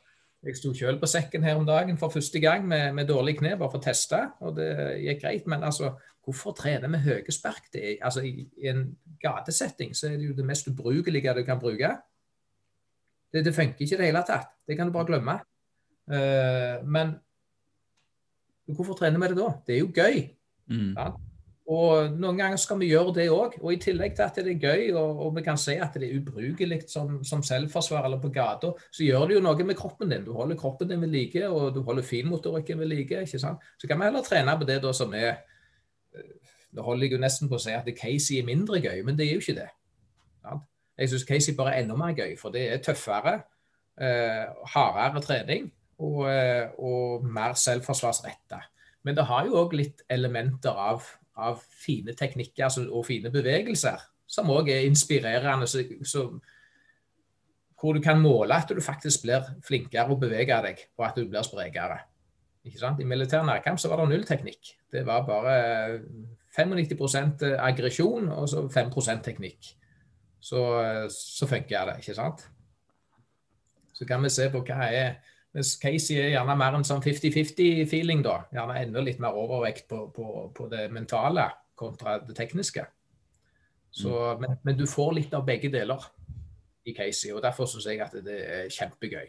[0.44, 3.54] Jeg sto selv på sekken her om dagen for første gang med, med dårlig kne,
[3.56, 4.66] bare for å teste, og det
[5.00, 5.46] gikk greit.
[5.48, 5.94] Men altså,
[6.24, 7.68] hvorfor trener med høye spark?
[7.72, 8.86] Det er, altså, I i en
[9.22, 11.90] gatesetting så er det jo det mest ubrukelige du kan bruke.
[13.32, 14.48] Det, det funker ikke i det hele tatt.
[14.66, 15.38] Det kan du bare glemme.
[16.06, 17.14] Uh, men
[18.66, 19.52] hvorfor trene med det da?
[19.66, 20.26] Det er jo gøy.
[20.70, 20.92] Mm.
[20.96, 21.12] Ja.
[21.64, 23.56] Og noen ganger skal vi gjøre det òg.
[23.62, 26.10] Og i tillegg til at det er gøy, og, og vi kan se at det
[26.10, 30.12] er ubrukelig som, som selvforsvar eller på gata, så gjør det jo noe med kroppen
[30.12, 30.26] din.
[30.26, 33.24] Du holder kroppen din ved like, og du holder finmotorikken ved like.
[33.24, 33.64] ikke sant?
[33.80, 35.40] Så kan vi heller trene på det da som er
[36.74, 39.28] Nå holder jeg jo nesten på å si at Casey er mindre gøy, men det
[39.28, 39.70] er jo ikke det.
[40.94, 43.40] Jeg syns Casey bare er enda mer gøy, for det er tøffere,
[43.98, 48.60] eh, hardere trening og, eh, og mer selvforsvarsretta.
[49.02, 51.02] Men det har jo òg litt elementer av,
[51.36, 55.66] av fine teknikker altså, og fine bevegelser, som òg er inspirerende.
[55.66, 56.28] Så, så,
[57.80, 61.26] hvor du kan måle at du faktisk blir flinkere å bevege deg, og at du
[61.26, 61.98] blir sprekere.
[62.64, 64.72] I militær nærkamp så var det null teknikk.
[64.92, 65.56] Det var bare
[66.54, 69.72] 95 aggresjon og så 5% teknikk.
[70.44, 70.60] Så,
[71.10, 72.44] så funker det, ikke sant?
[73.94, 75.14] Så kan vi se på hva er
[75.54, 78.40] Hvis Casey er gjerne mer en sånn 50-50-feeling, da.
[78.50, 81.44] Gjerne enda litt mer overvekt på, på, på det mentale
[81.78, 82.82] kontra det tekniske.
[83.94, 86.02] Så, men, men, du får litt av begge deler
[86.84, 89.28] i Casey, og derfor syns jeg at det er kjempegøy.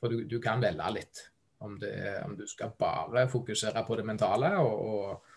[0.00, 1.22] For du, du kan velge litt.
[1.64, 1.94] Om, det,
[2.24, 5.29] om, du skal bare fokusere på det mentale og, og,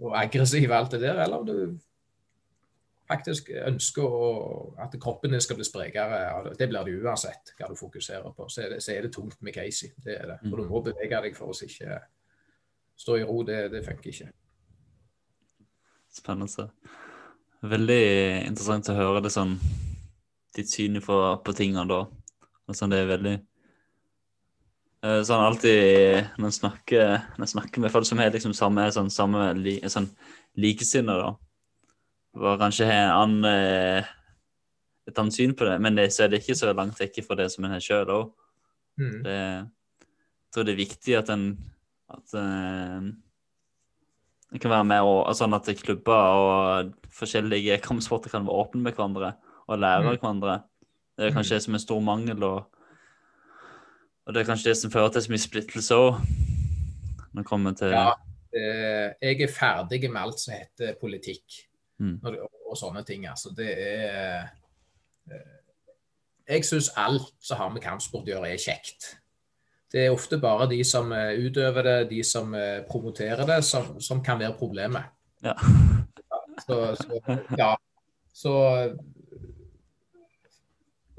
[0.00, 1.78] og aggressiv alt det der, eller om du
[3.10, 4.28] faktisk ønsker å,
[4.80, 6.20] at kroppen din skal bli sprekere.
[6.58, 8.46] Det blir det uansett hva du fokuserer på.
[8.48, 9.90] Så er det, så er det tungt med Casey.
[9.98, 10.38] Det er det.
[10.46, 11.98] For du må bevege deg for å ikke
[13.00, 13.40] stå i ro.
[13.46, 14.30] Det, det funker ikke.
[16.14, 16.70] Spennende.
[17.60, 18.02] Veldig
[18.46, 19.58] interessant å høre det sånn
[20.56, 22.04] ditt syn på, på tingene da.
[22.70, 23.36] Og sånn, det er veldig
[25.00, 29.08] Sånn alltid når han snakker, når han snakker med folk som er liksom samme, sånn,
[29.08, 29.46] samme
[29.88, 30.10] sånn,
[30.60, 31.30] likesinnede, da
[32.38, 34.04] og kanskje har annen, eh,
[35.08, 37.36] et annet syn på det, men det, så er det ikke så langt vekk fra
[37.40, 38.28] det som en har sjøl òg.
[39.00, 39.16] Mm.
[39.26, 41.46] Jeg tror det er viktig at en
[42.10, 43.02] at uh,
[44.50, 48.96] en kan være med og, sånn at klubber og forskjellige kampsporter kan være åpne med
[48.96, 49.34] hverandre
[49.70, 50.18] og lære av Mm.
[50.18, 50.56] hverandre.
[51.16, 52.79] Det er kanskje det som er stor mangel, og,
[54.30, 56.18] og det er kanskje det som fører til så mye splittelse òg.
[57.32, 58.12] Når det kommer til Ja,
[58.54, 61.56] eh, jeg er ferdig med alt som heter politikk.
[61.98, 62.20] Mm.
[62.70, 63.26] Og sånne ting.
[63.26, 64.46] Altså, det er
[65.26, 65.56] eh,
[66.46, 69.16] Jeg syns alt som har med kampsport å gjøre, er kjekt.
[69.90, 72.54] Det er ofte bare de som eh, utøver det, de som
[72.86, 75.10] promoterer det, som, som kan være problemet.
[75.42, 75.58] Ja.
[76.62, 77.74] Så, så, ja.
[78.32, 78.54] Så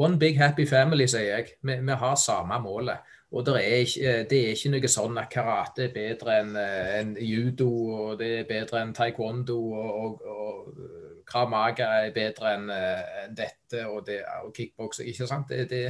[0.02, 1.56] One big happy family, sier jeg.
[1.62, 3.10] Vi, vi har samme målet.
[3.32, 7.12] Og det er, ikke, det er ikke noe sånn at karate er bedre enn en
[7.24, 13.38] judo, og det er bedre enn taekwondo, og, og, og kramaga er bedre enn en
[13.38, 15.08] dette, og, det, og kickboksing.
[15.14, 15.48] Ikke sant?
[15.48, 15.84] Det, det,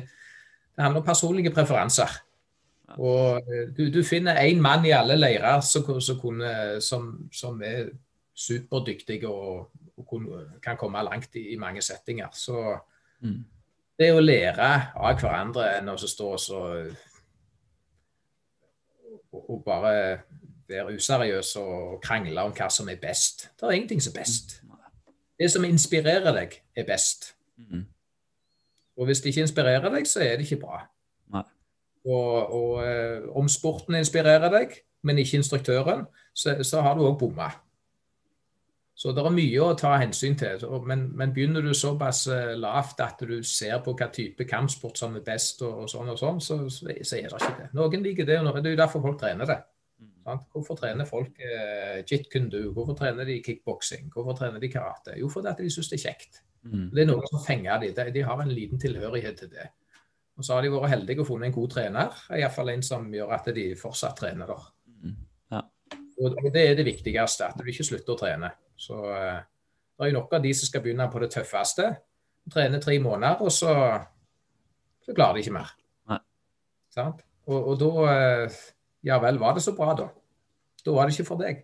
[0.76, 2.14] det handler om personlige preferanser.
[3.00, 6.44] Og du, du finner én mann i alle leirer som, som,
[6.84, 7.90] som, som er
[8.36, 10.14] superdyktig og, og
[10.64, 12.30] kan komme langt i, i mange settinger.
[12.36, 12.76] Så
[13.24, 13.40] mm.
[14.02, 16.62] Det å lære av hverandre enn å stå og så
[19.32, 19.94] og bare
[20.68, 23.48] være useriøs og krangle om hva som er best.
[23.56, 24.58] Det er ingenting som er best.
[25.40, 27.32] Det som inspirerer deg, er best.
[27.58, 27.86] Mm.
[29.00, 30.84] Og hvis det ikke inspirerer deg, så er det ikke bra.
[31.34, 31.44] Nei.
[32.06, 37.50] Og, og om sporten inspirerer deg, men ikke instruktøren, så, så har du òg bomma.
[39.02, 40.62] Så det er mye å ta hensyn til.
[40.86, 42.28] Men, men, begynner du såpass
[42.62, 46.20] lavt at du ser på hva type kampsport som er best, og, og sånn og
[46.20, 47.70] sånn, så, så, er det ikke det.
[47.80, 49.58] Noen liker det, og det er jo derfor folk trener det.
[50.22, 50.46] Sant?
[50.54, 52.60] Hvorfor trener folk eh, jit kundu?
[52.76, 54.10] Hvorfor trener de kickboksing?
[54.14, 55.18] Hvorfor trener de karate?
[55.18, 56.42] Jo, fordi de syns det er kjekt.
[56.62, 56.90] Mm.
[56.94, 57.82] Det er noe som fenger.
[57.82, 59.72] De, de har en liten tilhørighet til det.
[60.38, 63.34] Og så har de vært heldige og funnet en god trener, iallfall en som gjør
[63.36, 64.70] at de fortsatt trener der.
[66.22, 68.52] Og, det er det viktigste, at du ikke slutter å trene.
[68.80, 71.88] Så uh, det er jo nok av de som skal begynne på det tøffeste.
[72.52, 73.74] Trene tre måneder, og så,
[75.06, 75.74] så klarer de ikke mer.
[77.48, 78.62] Og, og, da uh,
[79.08, 80.12] Ja vel, var det så bra, da?
[80.86, 81.64] Da var det ikke for deg.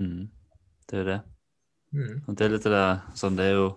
[0.00, 0.26] Mm.
[0.88, 1.20] Det er jo det.
[1.96, 2.16] Mm.
[2.26, 2.82] Og det er litt det
[3.18, 3.70] sånn, Det er jo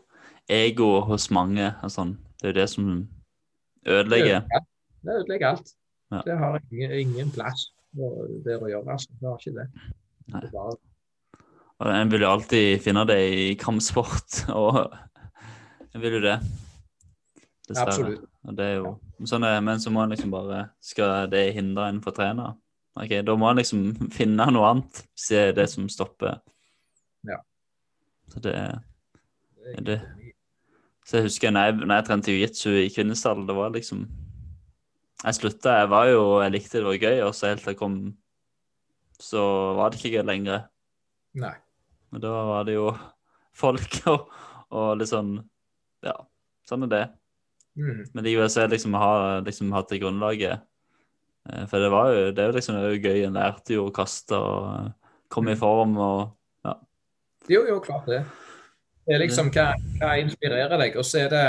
[0.52, 1.72] ego hos mange.
[1.92, 2.18] sånn.
[2.40, 2.90] Det er jo det som
[3.88, 4.44] ødelegger.
[5.04, 5.74] Det ødelegger alt.
[6.12, 6.22] Ja.
[6.28, 8.96] Det har ingen, ingen plass det å gjøre.
[8.96, 9.14] Altså.
[9.20, 9.68] Det har ikke det.
[10.34, 10.42] Nei.
[10.54, 10.76] bare,
[11.84, 14.94] Og en vil jo alltid finne det i kampsport, og
[15.94, 16.38] en vil jo det.
[17.70, 17.94] Dessverre.
[17.94, 18.30] absolutt.
[18.44, 18.90] Og det er jo
[19.24, 22.50] sånn er, Men så må en liksom bare Skal det hindre en for å trene?
[23.00, 23.86] Ok, Da må en liksom
[24.18, 26.42] finne noe annet, se det som stopper.
[27.24, 27.40] Ja.
[28.34, 28.82] Så det er
[29.88, 30.02] Det
[31.08, 34.04] Så jeg husker når jeg, når jeg trente jiu-jitsu i Kvinesdal, det var liksom
[35.24, 37.80] Jeg slutta, jeg var jo Jeg likte det var gøy, og så helt til jeg
[37.80, 37.98] kom
[39.22, 39.44] Så
[39.78, 40.68] var det ikke gøy lenger.
[41.40, 41.56] Nei.
[42.12, 42.92] Men da var det jo
[43.58, 44.30] folk og,
[44.74, 45.38] og litt sånn
[46.04, 46.18] Ja,
[46.68, 47.04] sånn er det.
[47.80, 48.04] Mm.
[48.14, 50.62] Men likevel så det liksom har liksom hatt det grunnlaget.
[51.50, 53.26] Eh, For det var jo det er jo liksom det er jo gøy.
[53.28, 54.90] En lærte jo å kaste og eh,
[55.34, 56.40] komme i form og
[57.52, 58.22] Jo, jo, klart det.
[59.04, 60.94] Det er liksom hva, hva inspirerer deg.
[60.96, 61.48] Og så det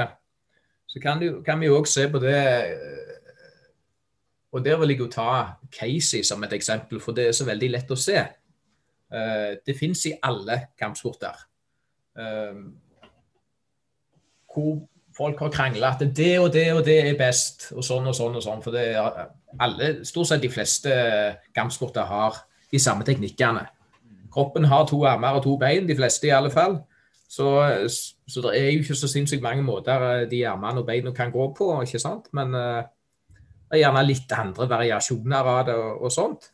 [0.91, 3.04] Så kan, du, kan vi jo òg se på det eh,
[4.55, 7.71] Og der vil jeg jo ta Casey som et eksempel, for det er så veldig
[7.75, 8.21] lett å se.
[9.13, 11.35] Eh, Det fins i alle kampsporter.
[12.19, 12.61] Eh,
[14.55, 18.15] Hvor folk har krangla at det og det og det er best, og sånn og
[18.15, 18.63] sånn og sånn.
[18.63, 19.29] For det er
[19.61, 20.91] alle, stort sett de fleste
[21.55, 23.67] kampsporter har de samme teknikkene.
[24.35, 26.81] Kroppen har to armer og to bein, de fleste i alle fall.
[27.29, 27.47] Så,
[28.29, 31.33] så det er jo ikke så sinnssykt mange måter eh, de armene og beina kan
[31.33, 32.29] gå på, ikke sant.
[32.33, 32.85] Men eh,
[33.75, 36.51] er gjerne litt andre variasjoner av det og, og sånt.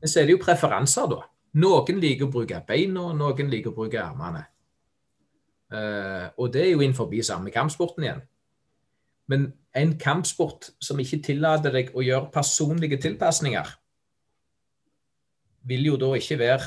[0.00, 1.20] Men så er det jo preferanser, da.
[1.60, 4.44] Noen liker å bruke beina, noen liker å bruke armene.
[5.70, 8.22] Uh, og det er jo innenfor samme kampsporten igjen.
[9.30, 13.68] Men en kampsport som ikke tillater deg å gjøre personlige tilpasninger,
[15.70, 16.66] vil jo da ikke være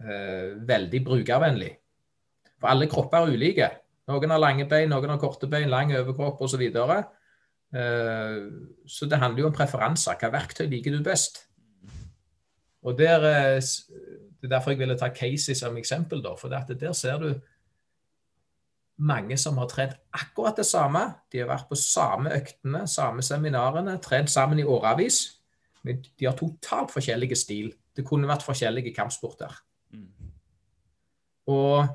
[0.00, 1.72] uh, veldig brukervennlig.
[2.60, 3.70] For alle kropper er ulike.
[4.10, 6.54] Noen har lange bein, noen har korte bein, lang overkropp osv.
[6.54, 6.98] Så, videre.
[7.00, 7.19] eh,
[7.70, 10.18] så det handler jo om preferanser.
[10.18, 11.44] Hva verktøy liker du best?
[12.82, 13.60] Og der, eh,
[14.40, 16.22] Det er derfor jeg ville ta Casey som eksempel.
[16.22, 17.40] da, for der ser du
[18.98, 21.14] mange som har trent akkurat det samme.
[21.32, 25.38] De har vært på samme øktene, samme seminarene, trent sammen i årevis.
[25.82, 27.74] Men de har totalt forskjellige stil.
[27.96, 29.54] Det kunne vært forskjellige kampsporter.
[29.92, 30.08] Mm.
[31.46, 31.88] Og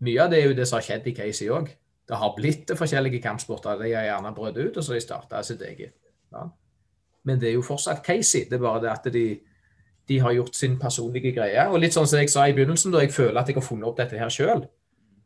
[0.00, 1.70] mye av det er jo det som har skjedd i Casey òg.
[2.08, 3.78] Det har blitt til forskjellige kampsporter.
[3.80, 5.94] De har gjerne brutt ut, og så har de starta sitt eget.
[6.34, 6.44] Ja.
[7.24, 8.44] Men det er jo fortsatt Casey.
[8.50, 9.24] Det er bare det at de,
[10.08, 11.64] de har gjort sin personlige greie.
[11.70, 13.88] Og litt sånn som jeg sa i begynnelsen, da jeg føler at jeg har funnet
[13.88, 14.66] opp dette her sjøl.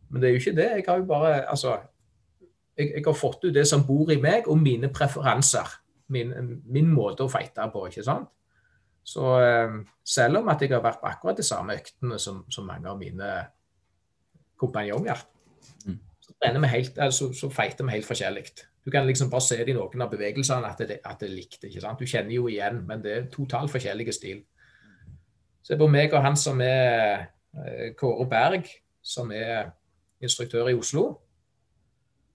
[0.08, 0.68] Men det er jo ikke det.
[0.76, 1.74] Jeg har jo bare Altså,
[2.78, 5.74] jeg, jeg har fått ut det som bor i meg, og mine preferanser.
[6.14, 6.30] Min,
[6.64, 8.30] min måte å fighte på, ikke sant.
[9.08, 9.74] Så eh,
[10.04, 13.00] selv om at jeg har vært på akkurat de samme øktene som, som mange av
[13.00, 13.32] mine
[14.60, 15.26] kompanjonger,
[15.86, 15.98] Mm.
[16.42, 18.44] Trener vi helt, altså, så feiter vi helt forskjellig.
[18.84, 21.34] Du kan liksom bare se det i noen av bevegelsene at det, at det er
[21.34, 21.64] likt.
[21.64, 22.00] ikke sant?
[22.00, 24.44] Du kjenner jo igjen, men det er totalt forskjellige stil.
[25.62, 28.70] Se på meg og han som er eh, Kåre Berg,
[29.02, 29.72] som er
[30.22, 31.10] instruktør i Oslo.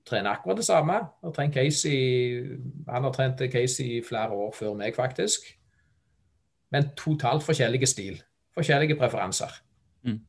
[0.05, 0.99] Trener akkurat det samme.
[1.23, 2.43] Har Casey,
[2.89, 5.47] han har trent Casey i flere år før meg, faktisk.
[6.71, 8.21] Men totalt forskjellige stil.
[8.53, 9.49] Forskjellige preferanser.
[10.03, 10.19] Mm.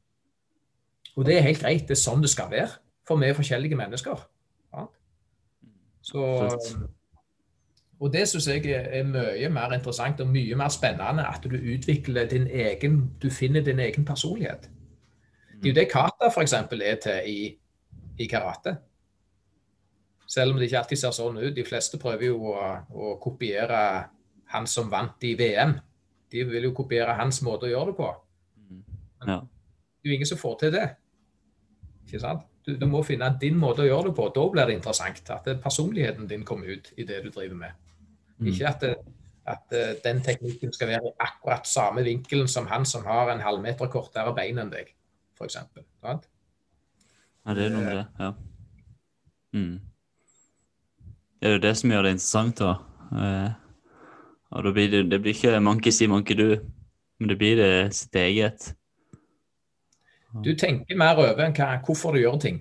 [1.17, 1.89] Og det er helt greit.
[1.89, 2.79] Det er sånn det skal være.
[3.09, 4.29] For vi er forskjellige mennesker.
[4.75, 4.85] Ja.
[6.03, 6.21] Så,
[8.01, 11.27] og det syns jeg er mye mer interessant og mye mer spennende.
[11.29, 14.71] At du utvikler din egen Du finner din egen personlighet.
[15.63, 16.53] Det er jo det kata f.eks.
[16.53, 17.57] er til i,
[18.19, 18.77] i karate.
[20.27, 21.55] Selv om det ikke alltid ser sånn ut.
[21.57, 23.81] De fleste prøver jo å, å kopiere
[24.53, 25.77] han som vant i VM.
[26.33, 28.11] De vil jo kopiere hans måte å gjøre det på.
[29.25, 29.39] Ja.
[29.41, 30.89] Det er jo ingen som får til det.
[32.05, 32.45] Ikke sant?
[32.65, 34.29] Du, du må finne din måte å gjøre det på.
[34.35, 35.21] Da blir det interessant.
[35.35, 37.81] At det, personligheten din kommer ut i det du driver med.
[38.39, 38.49] Mm.
[38.53, 38.87] Ikke at,
[39.55, 43.45] at eh, den teknikken skal være i akkurat samme vinkelen som han som har en
[43.45, 44.95] halvmeter kortere bein enn deg,
[45.37, 45.59] f.eks.
[47.45, 48.07] ja, det er noe med det.
[48.19, 48.31] Ja.
[49.55, 49.75] Mm.
[51.39, 52.73] Det er jo det som gjør det interessant, da.
[53.21, 53.51] Eh,
[54.55, 56.49] og da blir det, det blir ikke monkey see, monkey do,
[57.21, 58.73] men det blir det sitt eget.
[60.43, 62.59] Du tenker mer over enn hva, hvorfor du gjør ting,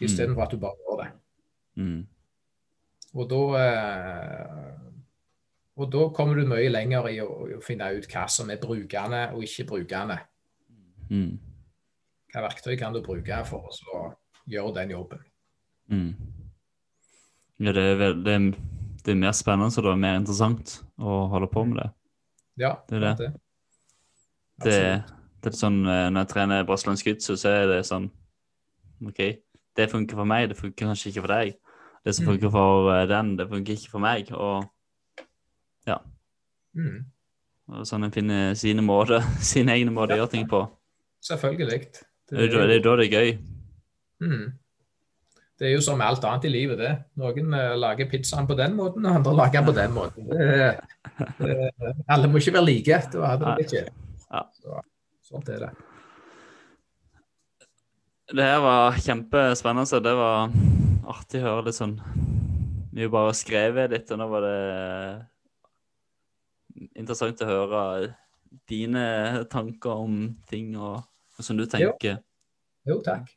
[0.00, 1.08] istedenfor at du bare gjør det.
[1.82, 2.00] Mm.
[3.12, 4.70] Og da, eh,
[5.76, 9.26] og da kommer du mye lenger i å, å finne ut hva som er brukende
[9.34, 10.18] og ikke brukende.
[11.12, 11.36] Mm.
[12.32, 14.02] Hva verktøy kan du bruke for å
[14.48, 15.24] gjøre den jobben.
[15.92, 16.12] Mm.
[17.62, 20.78] Ja, det er, veld, det, er, det er mer spennende og det er mer interessant
[20.96, 21.90] å holde på med det.
[22.60, 23.32] Ja, Det er det.
[24.64, 25.21] det.
[25.42, 28.10] Det, er sånn, eh, Når jeg trener brasiliansk jiu så er det sånn
[29.02, 29.18] OK,
[29.76, 31.56] det funker for meg, det funker kanskje ikke for deg.
[32.04, 34.30] det som funker for eh, den, det funker ikke for meg.
[34.32, 34.68] Og,
[36.72, 37.02] Mm.
[37.68, 39.20] og sånn en finner sine måter,
[39.52, 40.62] sine egne måter å gjøre ting på.
[41.20, 41.82] Selvfølgelig.
[42.30, 43.32] Det er det er, da det er gøy.
[44.24, 44.46] Mm.
[45.60, 46.92] Det er jo som alt annet i livet, det.
[47.20, 50.30] Noen eh, lager pizzaen på den måten, og andre lager den på den måten.
[50.32, 50.46] Det,
[51.38, 53.02] det, alle må ikke være like.
[53.12, 53.84] Det var det ikke.
[54.32, 54.46] Ja.
[55.32, 55.70] Så, sånt er det.
[58.36, 60.00] Det her var kjempespennende.
[60.04, 60.52] Det var
[61.08, 61.94] artig å høre litt sånn
[62.92, 64.58] Vi bare skrev litt, og nå var det
[67.00, 67.80] interessant å høre
[68.68, 69.04] dine
[69.48, 71.00] tanker om ting og
[71.32, 72.20] hvordan du tenker.
[72.84, 73.32] Jo, takk.